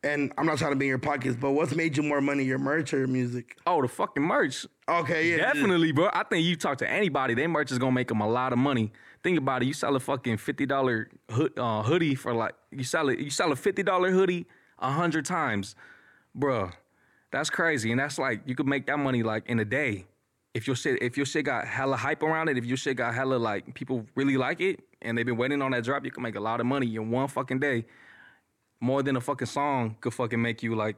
[0.05, 2.45] And I'm not trying to be in your pockets, but what's made you more money,
[2.45, 3.57] your merch or your music?
[3.67, 4.65] Oh, the fucking merch.
[4.89, 6.11] Okay, yeah, Definitely, bro.
[6.13, 8.59] I think you talk to anybody, their merch is gonna make them a lot of
[8.59, 8.93] money.
[9.25, 9.67] Think about it.
[9.67, 13.19] You sell a fucking fifty dollar hood, uh, hoodie for like you sell it.
[13.19, 14.47] You sell a fifty dollar hoodie
[14.79, 15.75] a hundred times,
[16.39, 16.73] bruh.
[17.33, 20.07] That's crazy, and that's like you could make that money like in a day.
[20.55, 23.15] If your shit, if your shit got hella hype around it, if your shit got
[23.15, 26.23] hella like people really like it, and they've been waiting on that drop, you can
[26.23, 27.85] make a lot of money in one fucking day.
[28.81, 30.97] More than a fucking song could fucking make you like.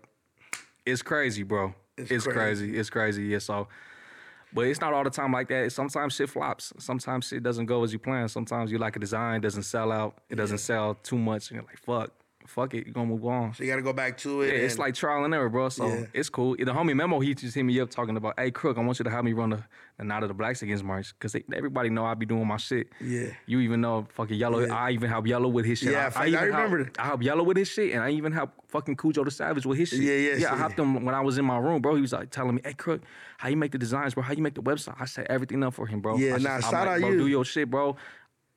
[0.85, 1.75] It's crazy, bro.
[1.97, 2.39] It's It's, crazy.
[2.39, 2.79] crazy.
[2.79, 3.25] It's crazy.
[3.25, 3.39] Yeah.
[3.39, 3.69] So,
[4.53, 5.73] but it's not all the time like that.
[5.73, 6.73] Sometimes shit flops.
[6.79, 8.29] Sometimes shit doesn't go as you plan.
[8.29, 10.19] Sometimes you like a design, doesn't sell out.
[10.29, 12.13] It doesn't sell too much, and you're like, fuck,
[12.49, 12.87] fuck it.
[12.87, 13.55] You're gonna move on.
[13.55, 14.49] So you got to go back to it.
[14.49, 15.69] Yeah, it's like trial and error, bro.
[15.69, 16.07] So Yeah.
[16.13, 16.57] it's cool.
[16.57, 19.05] The homie Memo, he just hit me up talking about, hey, Crook, I want you
[19.05, 19.63] to have me run the,
[19.99, 21.13] the Night of the Blacks Against March.
[21.19, 22.89] Because everybody know I be doing my shit.
[23.01, 23.27] Yeah.
[23.47, 24.61] You even know fucking Yellow.
[24.61, 24.75] Yeah.
[24.75, 25.93] I even help Yellow with his shit.
[25.93, 27.01] Yeah, I, I even remember help.
[27.01, 27.93] I help Yellow with his shit.
[27.93, 30.01] And I even help fucking Cujo the Savage with his shit.
[30.01, 31.95] Yeah, yeah, Yeah, I helped him when I was in my room, bro.
[31.95, 33.03] He was like telling me, hey, Crook,
[33.39, 34.23] how you make the designs, bro?
[34.23, 34.97] How you make the website?
[34.99, 36.17] I set everything up for him, bro.
[36.17, 37.19] Yeah, I nah, I'm shout like, out bro, you.
[37.19, 37.97] Do your shit, bro.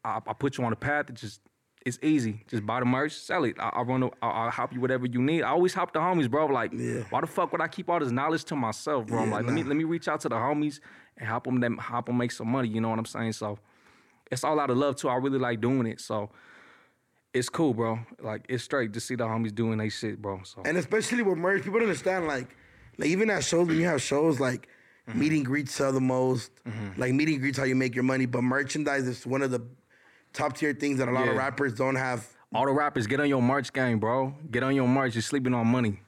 [0.03, 1.41] I, I put you on a path that just
[1.85, 2.43] it's easy.
[2.47, 3.55] Just buy the merch, sell it.
[3.59, 4.03] I, I run.
[4.03, 5.41] I, I'll help you whatever you need.
[5.43, 6.45] I always help the homies, bro.
[6.45, 7.03] Like, Yeah.
[7.09, 9.19] why the fuck would I keep all this knowledge to myself, bro?
[9.19, 10.79] I'm Yeah, like, let me let me reach out to the homies
[11.17, 12.67] and help them them help them make some money.
[12.69, 13.33] You know what I'm saying?
[13.33, 13.57] So
[14.31, 15.09] it's all out of love too.
[15.09, 15.99] I really like doing it.
[16.01, 16.29] So
[17.33, 17.99] it's cool, bro.
[18.19, 20.41] Like it's straight to see the homies doing they shit, bro.
[20.43, 22.55] So and especially with merch, people don't understand like,
[22.97, 24.67] like even at shows when you have shows like
[25.09, 25.19] Mm-hmm.
[25.19, 26.51] meet and greets sell the most.
[26.95, 29.59] Like meet and greets how you make your money, but merchandise is one of the
[30.33, 32.27] top tier things that a lot of rappers don't have.
[32.53, 34.33] all the rappers get on your merch game, bro.
[34.51, 35.15] Get on your merch.
[35.15, 35.99] You're sleeping on money.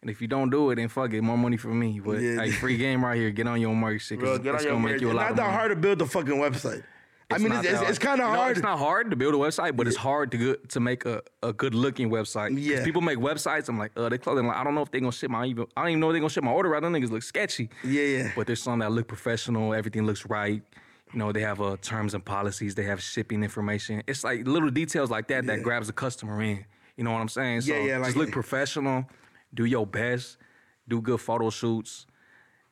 [0.00, 1.98] And if you don't do it, then fuck it, more money for me.
[1.98, 2.40] But Yeah.
[2.42, 3.30] hey, free game right here.
[3.30, 4.20] Get on your merch, shit.
[4.20, 5.56] Bro, get it's on your you a It's lot not that money.
[5.56, 6.84] hard to build a fucking website.
[7.30, 8.56] I mean, it's, it's, it's kind of You know, hard.
[8.56, 11.20] it's not hard to build a website, but it's hard to good, to make a,
[11.42, 12.56] a good looking website.
[12.58, 12.84] Yeah.
[12.84, 13.68] people make websites.
[13.68, 14.46] I'm like, uh, they clothing.
[14.46, 15.66] Like, I don't know if they're gonna ship my even.
[15.76, 16.80] I don't even know if they gonna ship my order right.
[16.80, 17.68] Them niggas look sketchy.
[17.84, 18.32] Yeah, yeah.
[18.34, 19.74] But there's some that look professional.
[19.74, 20.62] Everything looks right.
[21.12, 22.74] You know, they have uh, terms and policies.
[22.74, 24.02] They have shipping information.
[24.06, 26.64] It's like little details like that that grabs the customer in.
[26.96, 27.62] You know what I'm saying?
[27.62, 29.06] So Yeah, yeah, like- just look professional.
[29.54, 30.36] Do your best.
[30.86, 32.06] Do good photo shoots.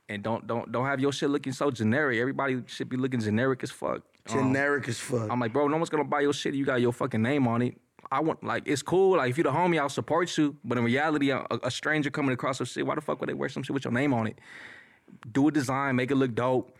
[0.08, 2.18] And don't don't don't have your shit looking so generic.
[2.20, 4.02] Everybody should be looking generic as fuck.
[4.28, 5.30] Um, Generic as fuck.
[5.30, 6.52] I'm like, bro, no one's gonna buy your shit.
[6.54, 7.76] if You got your fucking name on it.
[8.10, 9.16] I want like it's cool.
[9.16, 10.56] Like if you're the homie, I'll support you.
[10.64, 13.34] But in reality, a, a stranger coming across some shit, why the fuck would they
[13.34, 14.38] wear some shit with your name on it?
[15.32, 16.76] Do a design, make it look dope.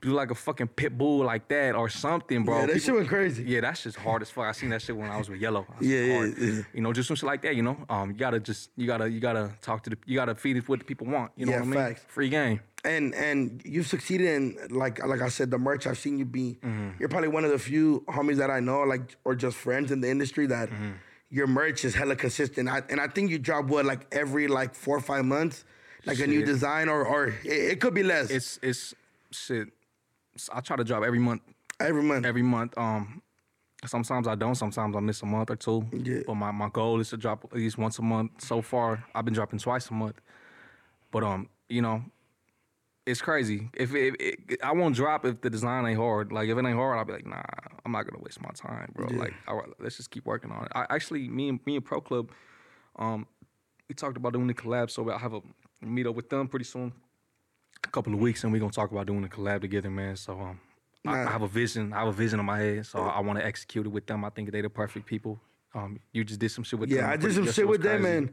[0.00, 2.54] Do, like a fucking pit bull like that or something, bro.
[2.54, 3.44] yeah, that People- shit went crazy.
[3.44, 4.46] yeah, that's just hard as fuck.
[4.46, 5.64] I seen that shit when I was with Yellow.
[5.70, 6.62] That's Yeah, yeah, yeah.
[6.74, 7.54] You know, just some shit like that.
[7.54, 10.34] You know, um, you gotta just you gotta you gotta talk to the you gotta
[10.34, 11.30] feed it what the people want.
[11.36, 11.74] You know Yeah, what I mean?
[11.94, 12.04] facts.
[12.08, 12.60] Free game.
[12.84, 16.58] and and you've succeeded in like like I said, the merch I've seen you be.
[16.64, 16.88] Mm-hmm.
[16.98, 20.00] You're probably one of the few homies that I know, like or just friends in
[20.00, 20.90] the industry that Mm-hmm.
[21.30, 22.68] your merch is hella consistent.
[22.68, 25.64] I, and I think you drop what like every like four or five months,
[26.06, 28.30] like a new design or or it, it could be less.
[28.30, 28.94] It's it's
[29.34, 29.68] shit.
[30.52, 31.42] I try to drop every month.
[31.80, 32.24] every month.
[32.24, 32.76] every month.
[32.78, 33.22] Um,
[33.86, 34.54] sometimes I don't.
[34.54, 35.86] Sometimes I miss a month or two.
[35.92, 36.20] Yeah.
[36.26, 38.40] But my, my goal is to drop at least once a month.
[38.40, 40.20] So far, I've been dropping twice a month.
[41.10, 42.02] But um, you know,
[43.06, 43.68] it's crazy.
[43.74, 46.32] If it, it, I won't drop if the design ain't hard.
[46.32, 47.42] Like if it ain't hard, I'll be like, nah,
[47.84, 49.08] I'm not gonna waste my time, bro.
[49.08, 50.72] Like, all right, let's just keep working on it.
[50.74, 52.30] I actually, me and me and Pro Club,
[52.96, 53.26] um,
[53.88, 54.90] we talked about doing the collab.
[54.90, 55.40] So I have a
[55.80, 56.92] meet up with them pretty soon,
[57.84, 60.16] a couple of weeks, and we're gonna talk about doing a collab together, man.
[60.16, 60.60] So um,
[61.06, 61.92] I, I have a vision.
[61.92, 64.24] I have a vision in my head, so I, want to execute it with them.
[64.24, 65.40] I think they the perfect people.
[65.74, 66.98] Um, you just did some shit with them.
[66.98, 68.32] Yeah, I did some shit with them, and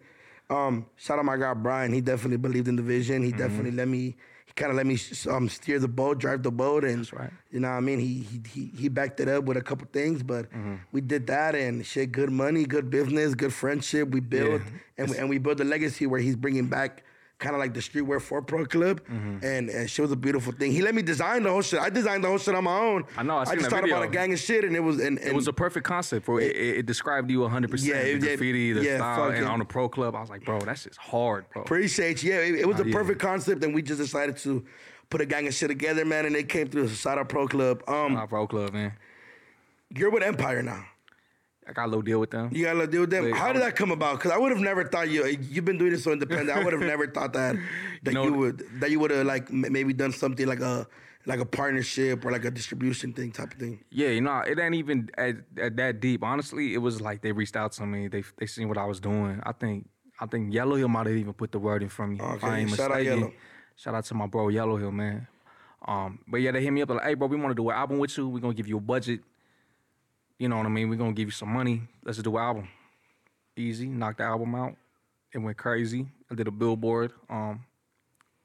[0.50, 1.94] um, shout out my guy Brian.
[1.94, 3.18] He definitely believed in the vision.
[3.18, 3.26] Mm-hmm.
[3.26, 4.16] He definitely let me.
[4.46, 4.98] He kind of let me
[5.30, 7.30] um, steer the boat, drive the boat, and right.
[7.52, 8.00] you know what I mean.
[8.00, 10.76] He he he, he backed it up with a couple things, but Mm-hmm.
[10.92, 12.12] we did that and shit.
[12.12, 14.10] Good money, good business, good friendship.
[14.10, 14.62] We built
[14.98, 17.04] and we, and we built a legacy where he's bringing back.
[17.40, 19.46] Kind of like the streetwear for pro club, Mm-hmm.
[19.46, 20.74] and, and she was a beautiful thing.
[20.74, 21.80] He let me design the whole shit.
[21.80, 23.06] I designed the whole shit on my own.
[23.16, 25.18] I know, I I just thought about a gang of shit, and it was and,
[25.18, 26.54] and It was a perfect concept for it.
[26.54, 27.70] It, it described you 100.
[27.70, 30.20] Yeah, percent it- The yeah, graffiti, the yeah, style, and on the pro club, I
[30.20, 31.62] was like, bro, that's just hard, bro.
[31.62, 32.34] Appreciate you.
[32.34, 32.94] Yeah, it, it was a Oh, yeah.
[32.94, 34.66] perfect concept, and we just decided to
[35.10, 36.26] put a gang of shit together, man.
[36.26, 36.90] And they came through.
[36.90, 37.82] Shout out Pro Club.
[37.88, 38.92] Um, Nah, pro club, man.
[39.96, 40.84] you're with Empire now.
[41.70, 42.50] I got a little deal with them.
[42.52, 43.26] You got to deal with them.
[43.26, 44.18] Wait, How did that come about?
[44.18, 45.24] Because I would have never thought you.
[45.28, 46.50] You've been doing this so independent.
[46.50, 47.56] I would have never thought that
[48.04, 50.88] that know- you would that you would have like maybe done something like a
[51.28, 53.84] like a partnership or like a distribution thing type of thing.
[53.92, 56.24] Yeah, you know, it ain't even at, at that deep.
[56.24, 58.08] Honestly, it was like they reached out to me.
[58.08, 59.40] They they seen what I was doing.
[59.44, 59.88] I think
[60.20, 62.20] I think Yellow Hill might have even put the word in for me.
[62.20, 63.04] Okay, I ain't shout out.
[63.04, 63.32] Yellow.
[63.76, 65.28] Shout out to my bro Yellow Hill, man.
[65.88, 67.76] Um, but yeah, they hit me up like, "Hey, bro, we want to do an
[67.76, 68.28] album with you.
[68.28, 69.22] We're gonna give you a budget.
[70.40, 70.90] You know what I mean?
[70.90, 71.82] We're gonna give you some money.
[72.04, 72.70] Let's do an album.
[73.58, 73.88] Easy.
[73.88, 74.76] Knocked the album out.
[75.34, 76.08] It went crazy.
[76.32, 77.12] I did a billboard.
[77.30, 77.66] Um,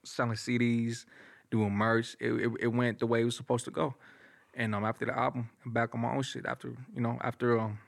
[0.04, 1.06] selling CDs,
[1.52, 2.16] doing merch.
[2.20, 3.94] It, it, it went the way it was supposed to go.
[4.54, 6.46] And um, after the album, I'm back on my own shit.
[6.46, 7.78] After you know, after um,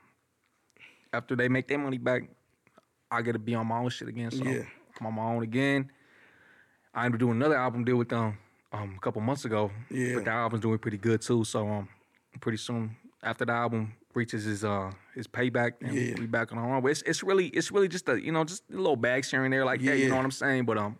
[1.11, 2.23] after they make their money back,
[3.11, 4.31] I get to be on my own shit again.
[4.31, 4.63] So Yeah.
[4.99, 5.91] I'm on my own again.
[6.93, 8.37] I ended up doing another album deal with them
[8.71, 9.69] um, a couple months ago.
[9.91, 10.15] Yeah.
[10.15, 11.43] But the album's doing pretty good too.
[11.43, 11.89] So um,
[12.39, 12.95] pretty soon
[13.27, 16.15] after the album reaches his uh his payback, and Yeah.
[16.19, 16.81] we back on our own.
[16.81, 19.51] But it's it's really it's really just a you know just a little bag sharing
[19.51, 19.97] there like that.
[19.97, 20.65] You know what I'm saying?
[20.65, 20.97] But um.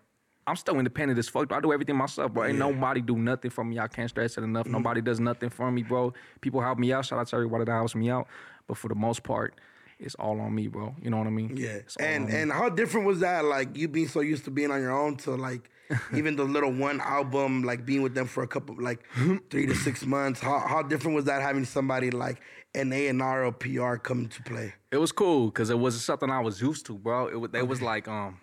[0.49, 1.51] I'm still independent as fuck.
[1.51, 2.45] I do everything myself, bro.
[2.45, 2.59] Ain't Yeah.
[2.71, 3.79] nobody do nothing for me.
[3.79, 4.65] I can't stress it enough.
[4.65, 6.13] Nobody does nothing for me, bro.
[6.39, 7.05] People help me out.
[7.05, 8.27] Shout out to everybody that helps me out.
[8.65, 9.55] But for the most part,
[9.99, 10.95] it's all on me, bro.
[11.01, 11.57] You know what I mean?
[11.57, 11.79] Yeah.
[11.99, 13.43] And and how different was that?
[13.43, 15.69] Like you being so used to being on your own to like
[16.13, 19.03] even the little one album, like being with them for a couple like
[19.49, 20.39] three to six months.
[20.39, 22.41] How how different was that having somebody like
[22.75, 24.73] an A and R or PR come into play?
[24.91, 27.27] It was cool because it wasn't something I was used to, bro.
[27.27, 28.39] It was they was like, um,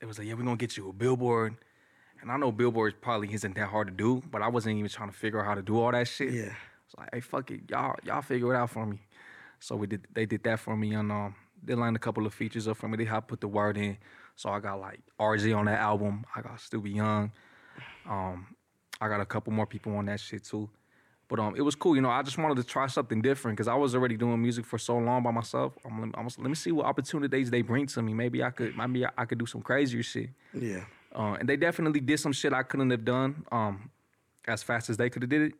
[0.00, 1.56] it was like, yeah, we're gonna get you a billboard.
[2.20, 5.10] And I know billboards probably isn't that hard to do, but I wasn't even trying
[5.10, 6.32] to figure out how to do all that shit.
[6.32, 6.54] Yeah.
[6.86, 8.98] It's like, hey, fuck it, y'all, y'all figure it out for me.
[9.60, 10.06] So we did.
[10.12, 12.88] They did that for me, and um, they lined a couple of features up for
[12.88, 12.96] me.
[12.96, 13.96] They helped put the word in.
[14.36, 16.24] So I got like RJ on that album.
[16.34, 17.32] I got Still Be Young.
[18.08, 18.46] Um,
[19.00, 20.68] I got a couple more people on that shit too.
[21.28, 21.96] But um, it was cool.
[21.96, 24.66] You know, I just wanted to try something different because I was already doing music
[24.66, 25.72] for so long by myself.
[25.84, 28.12] I'm, I'm, let me see what opportunities they bring to me.
[28.12, 30.30] Maybe I could, maybe I, I could do some crazier shit.
[30.52, 30.84] Yeah.
[31.14, 33.90] Uh, and they definitely did some shit I couldn't have done um,
[34.46, 35.54] as fast as they could have did it.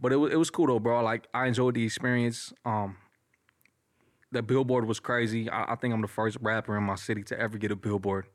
[0.00, 1.02] But it was it was cool though, bro.
[1.02, 2.52] Like I enjoyed the experience.
[2.64, 2.96] Um,
[4.32, 5.48] the billboard was crazy.
[5.48, 8.26] I, I think I'm the first rapper in my city to ever get a billboard.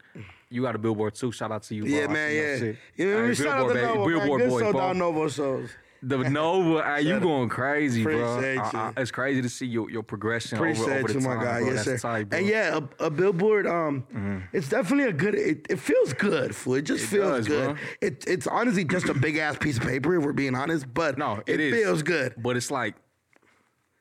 [0.49, 1.31] You got a billboard too.
[1.31, 1.91] Shout out to you, bro.
[1.91, 2.71] Yeah, man, yeah.
[2.95, 3.85] You know, we shout out to baby.
[3.85, 4.17] Novo, man.
[4.19, 5.69] Billboard Good boys, sold Novo shows.
[6.03, 8.37] The Nova, uh, you going crazy, bro.
[8.39, 11.37] I- I- it's crazy to see your, your progression over, Appreciate over the you, time,
[11.39, 11.59] my guy.
[11.61, 11.67] bro.
[11.73, 12.07] Yes, That's sir.
[12.07, 13.65] tight, and yeah, a, a billboard.
[13.65, 15.33] Um, it's definitely a good.
[15.33, 16.55] It, it feels good.
[16.55, 16.75] Fool.
[16.75, 17.65] It just It feels does, good.
[17.65, 17.75] bro.
[18.01, 20.85] It, it's honestly just a big ass piece of paper, if we're being honest.
[20.93, 22.35] But No, it, it feels good.
[22.37, 22.93] But it's like,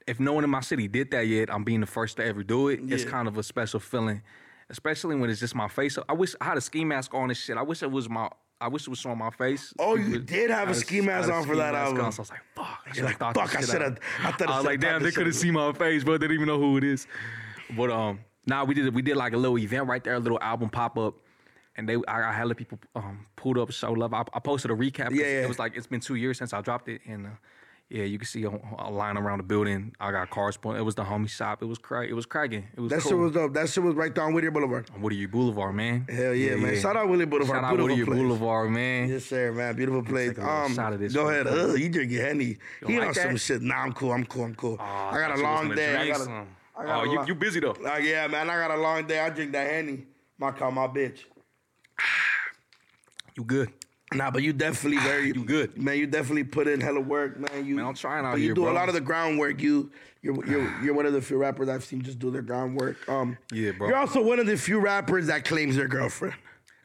[0.06, 2.42] if no one in my city did that yet, I'm being the first to ever
[2.42, 2.80] do it.
[2.88, 4.22] It's kind of a special feeling,
[4.70, 5.98] especially when it's just my face.
[6.08, 7.56] I wish I had a ski mask on and shit.
[7.56, 8.28] I wish it was my.
[8.58, 9.74] I wish it was showing my face.
[9.78, 12.00] Oh, you did have a ski mask had on for that album.
[12.06, 12.78] on, So I was like, fuck.
[12.86, 13.98] I should like, have thought fuck, I shoulda- out.
[14.22, 15.42] I thought I I was like, damn, they could have shit.
[15.42, 17.06] seen my face, but they didn't even know who it is.
[17.76, 20.40] But um, now we did we did like a little event right there, a little
[20.40, 21.14] album pop up.
[21.78, 24.14] And they, I, I had the people um, pulled up, show love.
[24.14, 25.10] I, I posted a recap.
[25.10, 25.42] Yeah, yeah.
[25.42, 27.30] It was like it's been two years since I dropped it, and uh,
[27.88, 29.94] yeah, you can see a, a line around the building.
[30.00, 30.78] I got cars pulling.
[30.78, 31.62] It was the homie shop.
[31.62, 32.08] It was crack.
[32.08, 32.66] It was cracking.
[32.76, 33.10] It was That cool.
[33.10, 33.54] shit was dope.
[33.54, 34.88] That shit was right down Whittier Boulevard.
[35.00, 36.04] Whittier Boulevard, man.
[36.08, 36.80] Hell yeah, man.
[36.80, 37.56] Shout out Willie Boulevard.
[37.60, 38.18] Shout out Beautiful Whittier place.
[38.18, 39.08] Boulevard, man.
[39.08, 39.76] Yes, sir, man.
[39.76, 40.30] Beautiful place.
[40.30, 41.46] take a little Um, shot of this go ahead.
[41.46, 42.44] Ugh, you drinking Henny.
[42.44, 43.62] You He like on some shit.
[43.62, 44.12] Nah, I'm cool.
[44.12, 44.44] I'm cool.
[44.44, 44.76] I'm cool.
[44.80, 45.96] Oh, I got a long day.
[45.96, 46.44] I got a.
[46.78, 47.76] I got Oh, a you, long- you busy though?
[47.80, 48.50] Like, yeah, man.
[48.50, 49.20] I got a long day.
[49.20, 50.06] I drink that Henny.
[50.38, 51.20] My call my bitch.
[53.36, 53.70] You good?
[54.14, 55.76] Nah, but you definitely very You good.
[55.76, 55.96] man.
[55.98, 57.66] You definitely put in hella work, man.
[57.66, 59.60] You, Man, I'm trying out but you here, do a lot of the groundwork.
[59.60, 59.90] You,
[60.22, 63.08] you're, you're, you're one of the few rappers I've seen just do their groundwork.
[63.08, 63.88] Um, Yeah, bro.
[63.88, 66.34] You're also one of the few rappers that claims their girlfriend.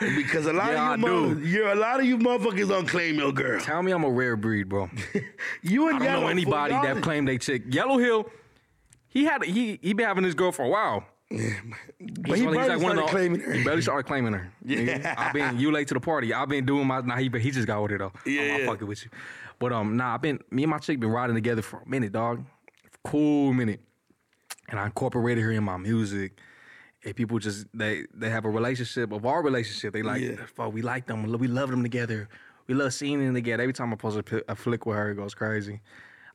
[0.00, 3.16] because a lot Yeah, of you, mo- you're a lot of you motherfuckers don't claim
[3.18, 3.60] your girl.
[3.60, 4.88] Tell me I'm a rare breed, bro.
[5.62, 7.62] You and I don't Yellow, know anybody that claimed they chick.
[7.68, 8.30] Yellow Hill,
[9.08, 11.04] he had he he been having this girl for a while.
[11.32, 13.52] But he He's barely like one started of the- claiming her.
[13.52, 14.52] He barely started claiming her.
[14.64, 15.14] Yeah.
[15.18, 16.32] I've been you late to the party.
[16.34, 17.16] I've been doing my nah.
[17.16, 18.12] He he just got with her though.
[18.26, 19.10] Yeah, I'm, I'm fucking with you.
[19.58, 20.14] But um, nah.
[20.14, 22.44] I've been me and my chick been riding together for a minute, dog.
[23.04, 23.80] Cool minute.
[24.68, 26.38] And I incorporated her in my music.
[27.04, 29.92] And people just they they have a relationship of our relationship.
[29.92, 30.36] They like, Yeah.
[30.54, 31.22] fuck, we like them.
[31.24, 32.28] We love them together.
[32.68, 33.62] We love seeing them together.
[33.62, 35.80] Every time I post a, a flick with her, it goes crazy.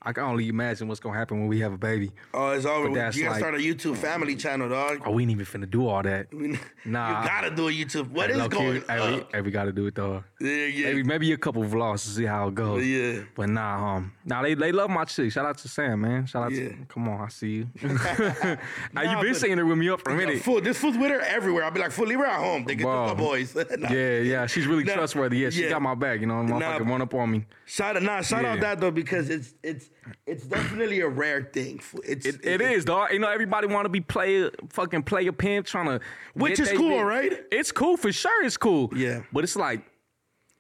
[0.08, 2.14] I can only imagine what's gonna happen when we have a baby.
[2.34, 2.88] Oh, it's over.
[2.88, 5.02] You gotta like- start a YouTube family channel, dog.
[5.06, 6.28] Oh, we ain't even finna do all that.
[6.86, 7.22] Nah.
[7.22, 8.12] You gotta do a YouTube.
[8.12, 9.26] What is going hey, we, on?
[9.34, 10.24] hey, we gotta do it though.
[10.40, 10.86] Yeah, yeah.
[10.88, 12.86] Maybe maybe a couple vlogs to see how it goes.
[12.86, 13.24] Yeah.
[13.36, 15.34] But nah, um, nah, they they love my chick.
[15.34, 16.26] Shout out to Sam, man.
[16.28, 16.70] Shout out Yeah.
[16.70, 17.68] to come on, I see you.
[17.84, 18.58] now
[18.94, 20.42] Nah, you been seeing her with me up for a minute.
[20.44, 21.66] Fool, this fool's with her everywhere.
[21.66, 22.64] I'll be like, fool, leave her at home.
[22.64, 23.54] They get the boys.
[23.54, 23.90] Nah.
[23.92, 25.40] Yeah, yeah, she's really Nah, trustworthy.
[25.40, 26.22] Yeah, she got my back.
[26.22, 27.46] You know, Nah, motherfucker run up on me.
[27.66, 29.90] Shout out, nah, shout out that though because it's it's
[30.26, 31.82] it's definitely a rare thing.
[32.04, 33.12] It's It, it is, dog.
[33.12, 36.00] You know, everybody want to be player, fucking player pimp, trying to.
[36.34, 37.02] Which is cool, bit.
[37.02, 37.34] right?
[37.52, 38.46] It's cool for sure.
[38.46, 38.92] It's cool.
[38.96, 39.22] Yeah.
[39.34, 39.82] But it's like,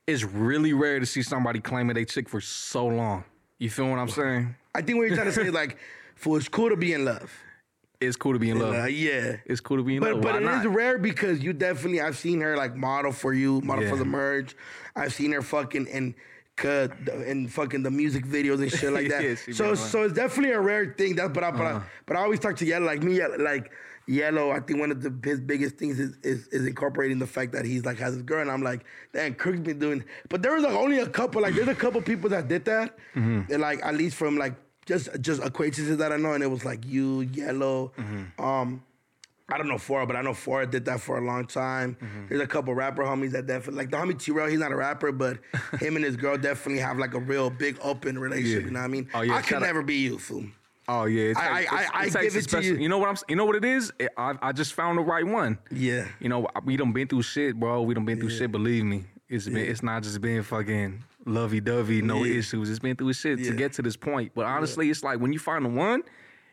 [0.05, 3.23] it's really rare to see somebody claiming they chick for so long.
[3.59, 4.55] You feel what I'm saying?
[4.75, 5.77] I think what you're trying to say is like,
[6.15, 7.31] for it's cool to be in love.
[7.99, 8.75] It's cool to be in love.
[8.75, 9.37] Uh, yeah.
[9.47, 10.21] It's cool to be in But love.
[10.21, 10.73] but Why it is not?
[10.75, 14.55] rare because you definitely I've seen her like model for you, model for the merch.
[14.95, 16.13] I've seen her fucking and
[16.58, 19.39] cut and fucking the music videos and shit like that.
[19.53, 21.16] So so it's definitely a rare thing.
[21.16, 21.80] That's but I but, Uh-huh.
[21.80, 23.72] I, but I always talk to Yellow like me like
[24.08, 24.51] Yellow.
[24.51, 27.64] I think one of the his biggest things is, is is incorporating the fact that
[27.66, 28.84] he's like has his girl and I'm like
[29.14, 30.03] damn Kirk's been doing.
[30.30, 32.97] But there was like only a couple like there's a couple people that did that
[33.16, 33.51] Mm-hmm.
[33.53, 34.55] and like at least from like
[34.86, 37.91] just just acquaintances that I know and it was like you Yellow.
[37.97, 38.43] Mm-hmm.
[38.43, 38.84] Um,
[39.49, 41.95] I don't know Fora, but I know Fora did that for a long time.
[42.01, 42.27] Mm-hmm.
[42.27, 45.11] There's a couple rapper homies that definitely like the homie T-Rail, he's not a rapper,
[45.13, 45.37] but
[45.79, 48.61] him and his girl definitely have like a real big open relationship.
[48.63, 48.65] Yeah.
[48.67, 49.09] You know what I mean?
[49.13, 50.45] Oh, yeah, I could never be you, fool.
[50.89, 52.89] Oh yeah, it I- takes- I- it's- I give it to special- you.
[52.89, 53.15] know what I'm?
[53.27, 53.91] You know what it is?
[54.17, 55.57] I I just found the right one.
[55.71, 56.07] Yeah.
[56.19, 57.81] You know, we done been through shit, bro.
[57.81, 58.51] We done been through shit.
[58.53, 59.57] Believe me, it's been.
[59.57, 62.35] It's not just been fucking lovey dovey, no Yeah.
[62.39, 62.69] issues.
[62.69, 63.51] It's been through shit Yeah.
[63.51, 64.31] to get to this point.
[64.33, 66.03] But honestly, it's like when you find the one,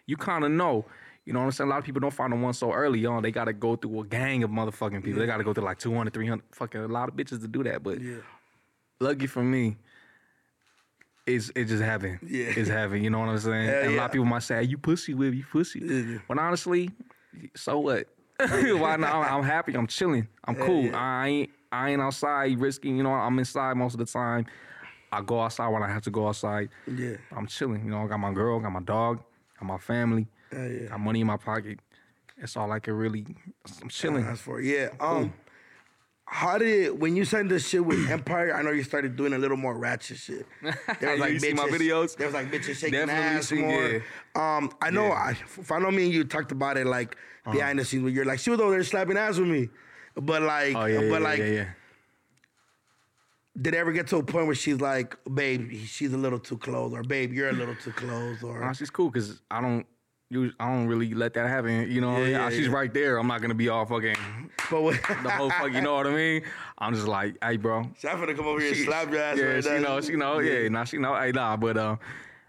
[0.06, 0.84] you kind of know.
[1.24, 1.68] You know what I'm saying?
[1.68, 3.22] A lot of people don't find the one so early on.
[3.22, 5.20] They got to go through a gang of motherfucking people.
[5.20, 7.62] They got to go through like 200, 300, fucking a lot of bitches to do
[7.64, 7.82] that.
[7.82, 8.16] But Yeah.
[9.00, 9.76] lucky for me,
[11.26, 12.18] it's it just happened.
[12.22, 12.46] Yeah.
[12.56, 13.02] It's happened.
[13.02, 13.68] You know what I'm saying?
[13.68, 16.18] And a lot of people might say, "You pussy with you pussy," Yeah.
[16.28, 16.90] but honestly,
[17.56, 18.06] so what?
[18.38, 19.14] Why not?
[19.14, 19.74] I'm, I'm happy.
[19.74, 20.28] I'm chilling.
[20.44, 20.84] I'm cool.
[20.84, 20.98] yeah.
[20.98, 22.96] I ain't I ain't outside risking.
[22.98, 24.44] You know, I'm inside most of the time.
[25.10, 26.68] I go outside when I have to go outside.
[26.86, 27.16] Yeah.
[27.34, 27.84] I'm chilling.
[27.86, 29.20] You know, I got my girl, got my dog,
[29.58, 30.86] got my family, Hell yeah.
[30.88, 31.80] got money in my pocket.
[32.38, 33.24] That's all I can really.
[33.82, 34.24] I'm chilling.
[34.24, 34.88] That's for yeah.
[35.00, 35.32] Um,
[36.26, 38.54] how did when you signed this shit with Empire?
[38.54, 40.46] I know you started doing a little more ratchet shit.
[41.00, 42.16] There Yeah, you see my videos?
[42.16, 44.02] There was like bitches shaking Definitely ass see- more.
[44.34, 45.12] Um, I know.
[45.12, 47.16] I, if I know me and you talked about it like
[47.46, 47.52] Uh-huh.
[47.52, 49.68] behind the scenes where you're like she was over there slapping ass with me,
[50.16, 51.66] but like, Oh yeah, but yeah, like, yeah, yeah.
[53.60, 56.56] did it ever get to a point where she's like, babe, she's a little too
[56.58, 59.86] close, or babe, you're a little too close, or Nah, she's cool because I don't.
[60.30, 61.90] You, I don't really let that happen.
[61.90, 62.72] You know, Yeah, Yeah, yeah, she's yeah.
[62.72, 63.18] right there.
[63.18, 64.16] I'm not gonna be all fucking
[64.70, 65.72] but what, the whole fuck.
[65.72, 66.42] You know what I mean?
[66.78, 67.80] I'm just like, hey, bro.
[67.80, 69.78] I'm gonna come over here and slap your ass Yeah, right she now.
[69.80, 71.96] know, she know, yeah, nah, she know, hey, nah, but uh,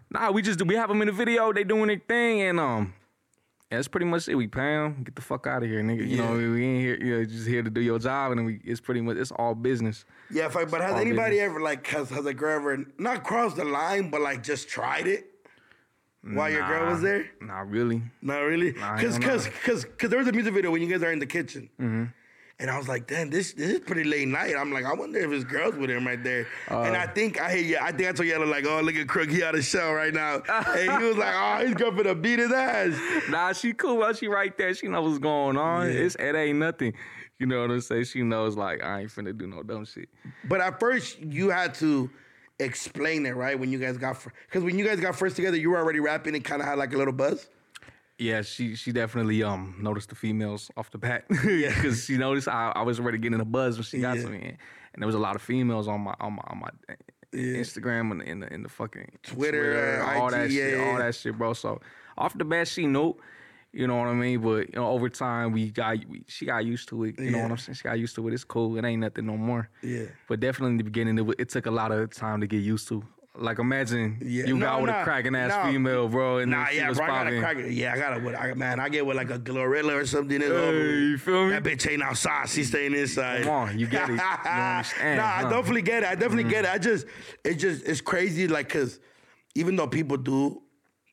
[0.09, 2.93] nah, we just we have them in the video, they doing their thing, and um,
[3.69, 4.35] that's pretty much it.
[4.35, 6.07] We pay 'em, get the fuck out of here, nigga.
[6.07, 8.45] You know, we, we ain't here, you know, just here to do your job, and
[8.45, 10.05] we, it's pretty much it's all business.
[10.31, 11.49] Yeah, fuck, but has anybody business.
[11.51, 15.07] ever like has has a girl ever not crossed the line, but like just tried
[15.07, 15.25] it
[16.33, 17.29] while your girl was there?
[17.41, 18.01] Not really.
[18.21, 21.03] Not really, Nah, cause cause cause cause there was a music video when you guys
[21.03, 22.05] are in the kitchen, Mm-hmm.
[22.59, 24.55] and I was like, damn, this this is pretty late night.
[24.57, 26.47] I'm like, I wonder if his girls with him right there.
[26.71, 26.81] Uh.
[26.81, 29.07] and I think I hear yeah, I think I told Yellow like, oh look at
[29.07, 32.15] Kruk, he out of shell right now, and he was like, oh, he's going to
[32.15, 32.93] beat his ass.
[33.29, 33.97] Nah, she cool.
[33.97, 34.73] Well, she right there.
[34.73, 35.87] She know what's going on.
[35.87, 35.93] Yeah.
[35.99, 36.93] It's it ain't nothing.
[37.37, 38.05] You know what I'm saying?
[38.05, 40.07] She knows like I ain't finna do no dumb shit.
[40.45, 42.09] But at first, you had to
[42.59, 43.57] explain it, right?
[43.59, 46.35] When you guys got, because when you guys got first together, you were already rapping
[46.35, 47.47] and kind of had like a little buzz.
[48.17, 52.71] Yeah, she she definitely um noticed the females off the bat because she noticed I,
[52.73, 54.23] I was already getting a buzz when she got Yeah.
[54.23, 54.57] to me,
[54.93, 56.69] and, there was a lot of females on my on my on my
[57.33, 60.91] Instagram and in the in the fucking Twitter, all IG, that shit, yeah, yeah.
[60.91, 61.51] all that shit, bro.
[61.53, 61.81] So
[62.17, 63.15] off the bat, she knew.
[63.75, 64.39] You know what I mean?
[64.39, 67.19] But you know, over time, we got we, she got used to it.
[67.19, 67.75] You know what I'm saying?
[67.75, 68.33] She got used to it.
[68.33, 68.77] It's cool.
[68.77, 69.69] It ain't nothing no more.
[69.83, 70.05] Yeah.
[70.29, 72.87] But definitely in the beginning, it, it took a lot of time to get used
[72.87, 73.03] to.
[73.37, 74.45] Like imagine Yeah.
[74.45, 75.69] you got with nah, a cracking ass nah.
[75.69, 77.41] female, bro, and Nah, then she yeah, was bro, I gotta popping.
[77.41, 77.57] crack.
[77.69, 78.17] Yeah, I.
[78.19, 80.39] What, I, man, I get with like a Glorilla or something.
[80.39, 81.51] Hey, you feel me?
[81.51, 82.47] That bitch ain't outside.
[82.47, 83.43] She's staying inside.
[83.43, 84.13] Come on, you get it.
[84.13, 85.41] You understand, nah, I huh?
[85.41, 85.49] Mm-hmm.
[85.49, 86.09] definitely get it.
[86.09, 86.71] I definitely get it.
[86.71, 87.07] I just,
[87.43, 88.47] it just, it's crazy.
[88.47, 89.01] Like, cause
[89.53, 90.61] even though people do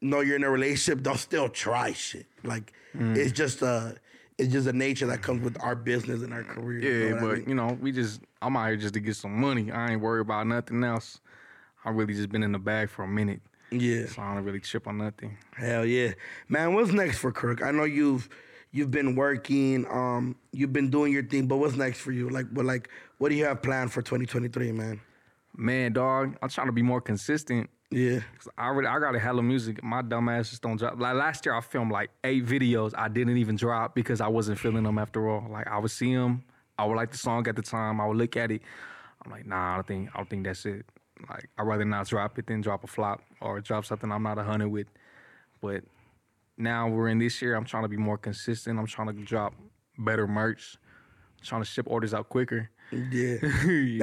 [0.03, 2.27] know you're in a relationship, they'll still try shit.
[2.43, 3.17] Like, Mm.
[3.17, 3.97] it's just a,
[4.37, 6.81] it's just a nature that comes with our business and our career.
[6.81, 7.49] you Yeah, know what I but mean?
[7.49, 9.71] you know, we just I'm out here just to get some money.
[9.73, 11.21] I ain't worried about nothing else.
[11.87, 13.41] I really just been in the bag for a minute,
[13.71, 14.07] yeah.
[14.07, 15.39] so I don't really chip on nothing.
[15.57, 16.13] Hell yeah,
[16.51, 16.75] man.
[16.75, 17.63] What's next for Kirk?
[17.63, 18.29] I know you've
[18.73, 22.29] you've been working, um, you've been doing your thing, but what's next for you?
[22.29, 22.89] Like, but like,
[23.19, 25.01] what do you have planned for 2023, man?
[25.57, 27.69] Man, dog, I'm trying to be more consistent.
[27.93, 28.21] Yeah,
[28.57, 29.85] I already I got a hella music.
[29.85, 30.99] My dumb ass just don't drop.
[30.99, 32.93] Like last year, I filmed like eight videos.
[32.97, 35.47] I didn't even drop because I wasn't feeling them after all.
[35.51, 36.43] Like I would see them,
[36.79, 38.01] I would like the song at the time.
[38.01, 38.63] I would look at it.
[39.25, 40.87] I'm like, nah, I don't think I don't think that's it.
[41.29, 44.39] Like I'd rather not drop it than drop a flop or drop something I'm not
[44.39, 44.89] a hundred with.
[45.61, 45.85] But
[46.57, 47.57] now we're in this year.
[47.57, 48.79] I'm trying to be more consistent.
[48.79, 49.55] I'm trying to drop
[49.99, 50.79] better merch.
[51.43, 52.71] trying to ship orders out quicker.
[53.11, 53.37] Yeah.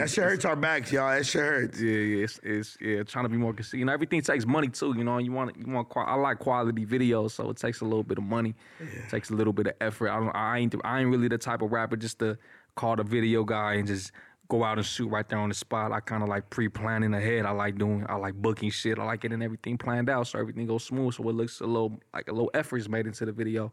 [0.02, 1.12] that shit hurts our backs, y'all.
[1.12, 1.80] That shit hurts.
[1.80, 3.80] Yeah, yeah, it's, it's yeah, trying to be more consistent.
[3.80, 4.96] You know, everything takes money too.
[4.98, 5.90] You know, you want you want.
[5.96, 8.56] I like quality videos, so it takes a little bit of money.
[8.80, 10.10] It takes a little bit of effort.
[10.10, 10.36] I don't.
[10.36, 10.76] I ain't.
[10.84, 12.38] I ain't really the type of rapper just to
[12.76, 14.12] call the video guy and just
[14.50, 15.92] go out and shoot right there on the spot.
[15.92, 17.46] I kind of like pre-planning ahead.
[17.46, 18.06] I like doing.
[18.10, 18.98] I like booking shit.
[18.98, 21.14] I like getting everything planned out so everything goes smooth.
[21.14, 23.72] So it looks a little like a little effort is made into the video.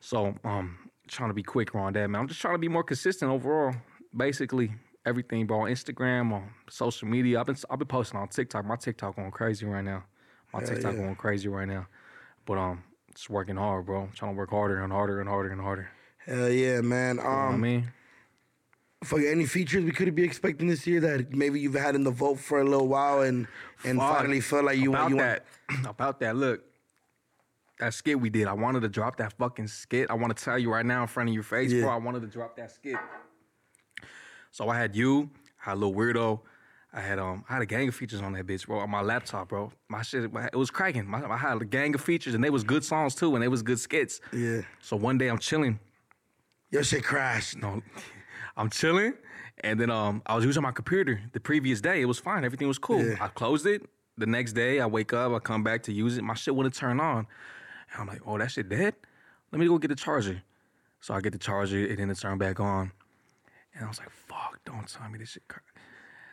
[0.00, 0.76] So um,
[1.08, 2.20] trying to be quicker on that, man.
[2.20, 3.74] I'm just trying to be more consistent overall.
[4.16, 4.72] Basically,
[5.04, 5.60] everything, bro.
[5.62, 7.40] On Instagram, on social media.
[7.40, 8.64] I've been I've been posting on TikTok.
[8.64, 10.04] My TikTok going crazy right now.
[10.52, 11.00] My TikTok yeah.
[11.00, 11.86] going crazy right now.
[12.46, 12.82] But um,
[13.14, 14.08] just working hard, bro.
[14.14, 15.90] trying to work harder and harder and harder and harder.
[16.24, 17.16] Hell yeah, man.
[17.16, 17.92] You know what I Um, mean,
[19.04, 22.10] fuck, any features we could be expecting this year that maybe you've had in the
[22.10, 23.46] vote for a little while and
[23.84, 24.16] and Fuck.
[24.18, 25.44] finally feel like you about want you that.
[25.86, 26.36] about that.
[26.36, 26.64] Look,
[27.80, 28.46] that skit we did.
[28.48, 30.10] I wanted to drop that fucking skit.
[30.10, 31.82] I want to tell you right now in front of your face, Yeah.
[31.82, 31.90] bro.
[31.90, 32.96] I wanted to drop that skit.
[34.56, 35.28] So I had you,
[35.66, 36.40] I had Lil Weirdo.
[36.90, 39.02] I had um, I had a gang of features on that bitch, bro, on my
[39.02, 39.70] laptop, bro.
[39.90, 41.06] My shit, it was cracking.
[41.06, 43.48] My, I had a gang of features, and they was good songs too, and they
[43.48, 44.18] was good skits.
[44.32, 44.62] Yeah.
[44.80, 45.78] So one day I'm chilling,
[46.70, 47.58] Your shit crashed.
[47.58, 47.82] no,
[48.56, 49.12] I'm chilling,
[49.62, 52.00] and then um, I was using my computer the previous day.
[52.00, 53.04] It was fine, everything was cool.
[53.04, 53.16] Yeah.
[53.20, 53.82] I closed it.
[54.16, 56.24] The next day, I wake up, I come back to use it.
[56.24, 57.26] My shit wouldn't turn on,
[57.92, 58.94] and I'm like, oh, that shit dead.
[59.52, 60.42] Let me go get the charger.
[61.02, 62.92] So I get the charger, and then it turned back on,
[63.76, 65.46] and I was like, fuck, don't tell me this shit.
[65.48, 65.60] Cra-.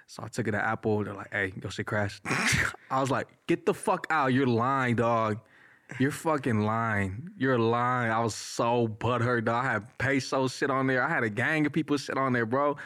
[0.07, 1.03] So I took it to Apple.
[1.03, 2.21] They're like, hey, your shit crashed.
[2.89, 4.27] I was like, get the fuck out.
[4.33, 5.39] You're lying, dog.
[5.99, 7.29] You're fucking lying.
[7.37, 8.11] You're lying.
[8.11, 9.65] I was so butthurt, dog.
[9.65, 11.03] I had peso shit on there.
[11.03, 12.77] I had a gang of people shit on there, bro.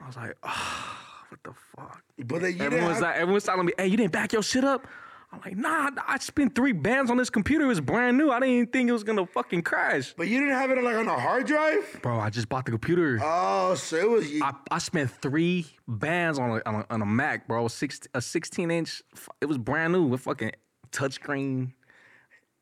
[0.00, 0.96] I was like, oh,
[1.28, 2.02] what the fuck?
[2.18, 4.86] But then you Everyone's like, everyone's telling me, hey, you didn't back your shit up?
[5.34, 7.64] I'm like, nah, I spent three bands on this computer.
[7.64, 8.30] It was brand new.
[8.30, 10.14] I didn't even think it was gonna fucking crash.
[10.16, 11.98] But you didn't have it like on a hard drive?
[12.02, 13.18] Bro, I just bought the computer.
[13.22, 17.06] Oh, so it was I, I spent three bands on a, on a, on a
[17.06, 17.66] Mac, bro.
[17.68, 19.02] Six, a 16 inch.
[19.40, 20.52] It was brand new with fucking
[20.92, 21.72] touchscreen.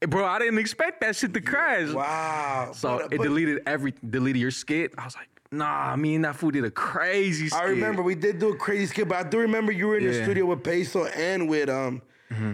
[0.00, 1.90] Eh, Bro, I didn't expect that shit to crash.
[1.92, 2.72] wow.
[2.74, 4.92] So But- it but deleted every deleted your skit.
[4.98, 7.60] I was like, nah, me and that fool did a crazy skit.
[7.60, 10.04] I remember we did do a crazy skit, but I do remember you were in
[10.04, 10.16] the Yeah.
[10.16, 10.24] Mm-hmm.
[10.24, 12.00] studio with Peso and with um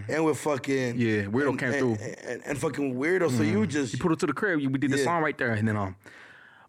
[0.09, 1.95] and with fucking Yeah, Weirdo and, came and, through.
[1.97, 2.29] Mm-hmm.
[2.31, 3.31] and, and fucking weirdo.
[3.37, 4.61] So you just You put it to the crib.
[4.61, 5.05] We did the Yeah.
[5.05, 5.97] song right there, and then um.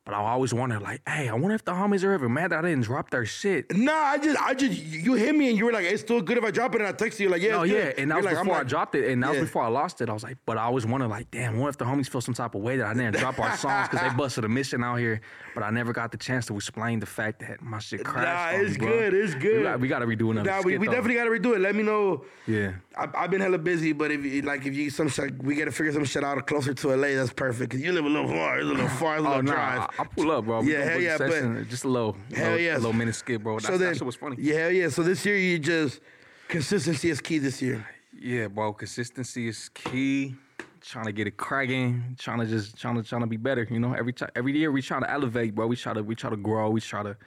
[0.09, 2.65] But I always wondered, like, hey, I wonder if the homies are ever mad that
[2.65, 3.71] I didn't drop their shit.
[3.77, 6.35] Nah, I just, I just, you hit me and you were like, "It's still good
[6.39, 8.09] if I drop it." And I texted you like, "Yeah, Oh it's yeah, good." and
[8.09, 9.39] that You're was like, before I dropped it, and that Yeah.
[9.41, 10.09] was before I lost it.
[10.09, 12.33] I was like, but I always wondered, like, damn, what if the homies feel some
[12.33, 14.95] type of way that I didn't drop our songs because they busted a mission out
[14.95, 15.21] here,
[15.53, 18.55] but I never got the chance to explain the fact that my shit crashed.
[18.55, 19.57] Nah, it's me, good, it's good.
[19.79, 20.49] We got, we to redo another.
[20.49, 21.59] Nah, we, we definitely got to redo it.
[21.59, 22.25] Let me know.
[22.47, 22.71] Yeah.
[22.97, 25.65] I, I've been hella busy, but if you, like if you some shit, we got
[25.65, 27.09] to figure some shit out closer to LA.
[27.09, 27.71] That's perfect.
[27.71, 28.57] Cause you live a little far.
[28.59, 29.17] It's a little far.
[29.17, 29.89] It's a Oh little no, drive.
[29.98, 30.61] I, I pull up, bro.
[30.61, 32.77] We Yeah, hell yeah, but- uh, just a little, Hell little, yes.
[32.77, 33.55] little minute skit, bro.
[33.55, 34.37] That's, so then, that shit was funny.
[34.39, 34.89] Yeah, hell yeah.
[34.89, 35.99] So this year you just
[36.47, 37.37] consistency is key.
[37.39, 37.85] This year.
[38.17, 38.73] Yeah, bro.
[38.73, 40.35] Consistency is key.
[40.81, 42.15] Trying to get it cracking.
[42.17, 43.67] Trying to just trying to trying to be better.
[43.69, 45.67] You know, every time every year we try to elevate, bro.
[45.67, 46.69] We try to we try to grow.
[46.69, 47.17] We try to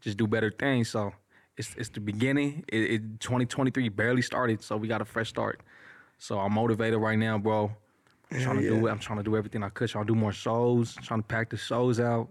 [0.00, 0.88] just do better things.
[0.88, 1.12] So
[1.58, 2.64] it's it's the beginning.
[2.68, 5.60] It, it 2023 barely started, so we got a fresh start.
[6.18, 7.72] So I'm motivated right now, bro.
[8.34, 8.90] I'm trying to do it.
[8.90, 9.88] I'm trying to do everything I could.
[9.88, 10.94] Trying to do more shows.
[11.02, 12.28] Trying to pack the shows out.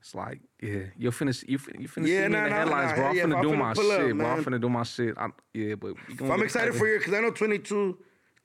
[0.00, 1.44] It's like, yeah, you'll finish.
[1.46, 2.96] You fin- you finna Yeah, see me nah, in the nah, headlines, nah.
[2.96, 3.06] bro.
[3.06, 4.26] I'm Yeah, finna I'm do finna my pull up, shit, bro.
[4.26, 5.14] I'm finna do my shit.
[5.16, 7.98] I, yeah, but I'm excited for you because I know 22,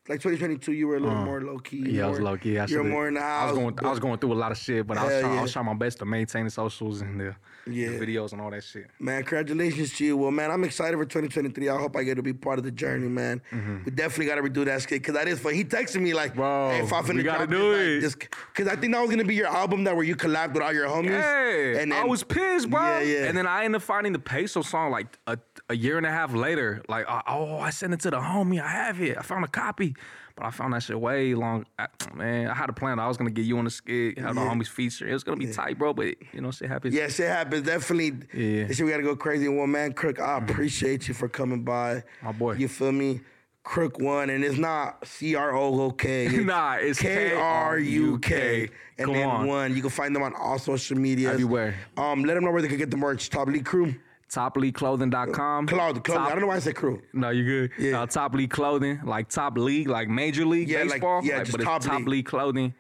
[0.09, 1.83] like 2022, you were a little more low key.
[1.83, 2.57] Uh, Yeah, I was low key.
[2.59, 3.79] I You're more the I was going.
[3.85, 5.65] I was going through a lot of shit, but I was, trying, I was trying
[5.65, 7.35] my best to maintain the socials and the,
[7.69, 7.89] Yeah.
[7.89, 8.87] the videos and all that shit.
[8.99, 10.17] Man, congratulations to you.
[10.17, 11.69] Well, man, I'm excited for 2023.
[11.69, 13.41] I hope I get to be part of the journey, man.
[13.85, 15.53] We definitely got to redo that skit because that is fun.
[15.53, 16.39] He texted me like, Mm-hmm.
[16.39, 18.03] Bro, hey, if I we finna gotta do it.
[18.03, 20.63] like, because I think that was gonna be your album that where you collabed with
[20.63, 21.09] all your homies.
[21.09, 22.81] Yeah, and I was pissed, bro.
[22.81, 23.25] Yeah, yeah.
[23.25, 25.37] And then I ended up finding the peso song like a,
[25.69, 26.81] a year and a half later.
[26.87, 28.61] Like, oh, I sent it to the homie.
[28.61, 29.17] I have it.
[29.17, 29.95] I found a copy,
[30.35, 31.65] but I found that shit way long.
[31.77, 32.99] I, man, I had a plan.
[32.99, 34.47] I was gonna get you on the skit, have the Yeah.
[34.53, 35.07] homies feature.
[35.07, 35.93] It was gonna be tight, bro.
[35.93, 36.93] But you know, shit happens.
[36.95, 37.63] Yeah, shit happens.
[37.65, 38.13] Definitely.
[38.33, 38.67] Yeah.
[38.67, 39.47] This shit we gotta go crazy.
[39.49, 42.03] Well, man, Kruk, I appreciate you for coming by.
[42.21, 42.53] My boy.
[42.53, 43.21] You feel me?
[43.65, 46.29] Kruk one, and it's not C R O O K.
[46.45, 48.29] Nah, it's K R U K.
[48.29, 48.69] K-R-U-K.
[48.99, 49.45] And Come then on.
[49.47, 49.75] one.
[49.75, 51.33] You can find them on all social media.
[51.33, 51.75] Everywhere.
[51.97, 53.29] Um, let them know where they can get the merch.
[53.29, 53.93] Top League Crew.
[54.29, 55.67] TopLeagueClothing.com.
[55.67, 56.03] Cloud, clothing.
[56.03, 57.01] Top- I don't know why I said crew.
[57.13, 57.71] No, you're good.
[57.79, 58.01] Yeah.
[58.01, 61.21] Uh, top league clothing, like top league, like major league Yeah, like- baseball.
[61.23, 62.07] yeah, just but top league.
[62.07, 62.73] league clothing.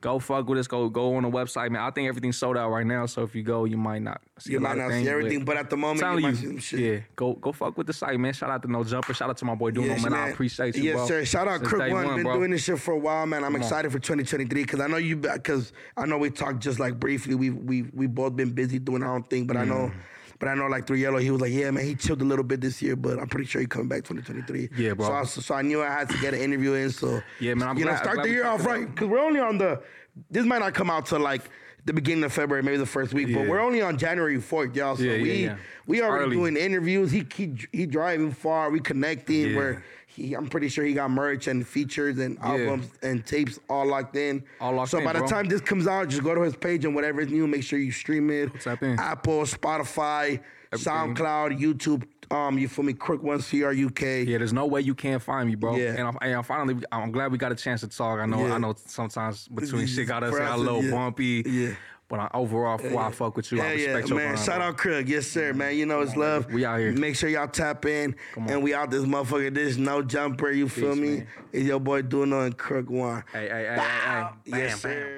[0.00, 0.68] Go fuck with us.
[0.68, 1.82] Go go on the website, man.
[1.82, 3.06] I think everything's sold out right now.
[3.06, 5.70] So if you go, you might not see You might not see everything, but at
[5.70, 6.78] the moment, you might see some shit.
[6.80, 8.32] yeah, go go fuck with the site, man.
[8.32, 9.12] Shout out to No Jumper.
[9.12, 10.14] Shout out to my boy Duno, Yes, man.
[10.14, 11.06] I appreciate you, yes, bro.
[11.08, 11.24] sir.
[11.24, 12.14] Shout out Kruk day One.
[12.14, 12.34] Been bro.
[12.36, 13.42] doing this shit for a while, man.
[13.42, 13.60] I'm on.
[13.60, 17.34] excited for 2023 because I know you because I know we talked just like briefly.
[17.34, 19.90] We we we both been busy doing our own thing, but I know.
[20.38, 22.44] But I know, like Three Yellow, he was like, "Yeah, man, he chilled a little
[22.44, 25.06] bit this year, but I'm pretty sure he coming back 2023." Yeah, bro.
[25.06, 26.90] So I, so I knew I had to get an interview in.
[26.90, 29.18] So Yeah, man, I'm you know, glad- start glad the year off right because we're
[29.18, 29.82] only on the.
[30.30, 31.42] This might not come out to like
[31.88, 34.94] the beginning of February, maybe the first week, but we're only on January 4th, y'all.
[34.96, 35.56] So Yeah, yeah, we yeah.
[35.86, 36.36] we already Early.
[36.36, 37.10] doing interviews.
[37.10, 38.70] He he he driving far.
[38.70, 39.50] We connecting.
[39.52, 39.56] Yeah.
[39.56, 43.86] Where he, I'm pretty sure he got merch and features and albums and tapes all
[43.86, 44.44] locked in.
[44.60, 45.28] All locked so in, by the bro.
[45.28, 47.78] time this comes out, just go to his page and whatever is new, make sure
[47.78, 48.50] you stream it.
[48.60, 48.98] Tap in.
[48.98, 50.40] Apple, Spotify,
[50.72, 51.14] Everything.
[51.14, 52.04] SoundCloud, YouTube.
[52.30, 52.92] Um, you feel me?
[52.92, 54.26] Kruk One CRUK.
[54.26, 55.76] Yeah, there's no way you can't find me, bro.
[55.76, 55.94] Yeah.
[55.96, 58.20] And, I'm, and I'm finally, I'm glad we got a chance to talk.
[58.20, 58.54] I know, Yeah.
[58.54, 58.74] I know.
[58.86, 60.90] Sometimes between shit got us got a little yeah.
[60.90, 61.42] bumpy.
[61.46, 61.74] Yeah.
[62.08, 64.36] But I, overall, before I fuck with you, I Yeah, yeah, respect your man.
[64.38, 64.66] Shout bro.
[64.68, 65.08] out Kruk.
[65.08, 65.76] Yes, sir, man.
[65.76, 66.50] You know it's love.
[66.50, 66.92] We out here.
[66.92, 68.16] Make sure y'all tap in.
[68.36, 69.54] And we out this motherfucker.
[69.54, 71.16] This no jumper, you feel Peace, me?
[71.18, 71.26] man.
[71.52, 73.24] It's your boy Duno and Kruk One.
[73.32, 74.28] Hey, hey, hey, hey, hey.
[74.46, 75.04] Yes, Bam, sir.
[75.04, 75.17] bam.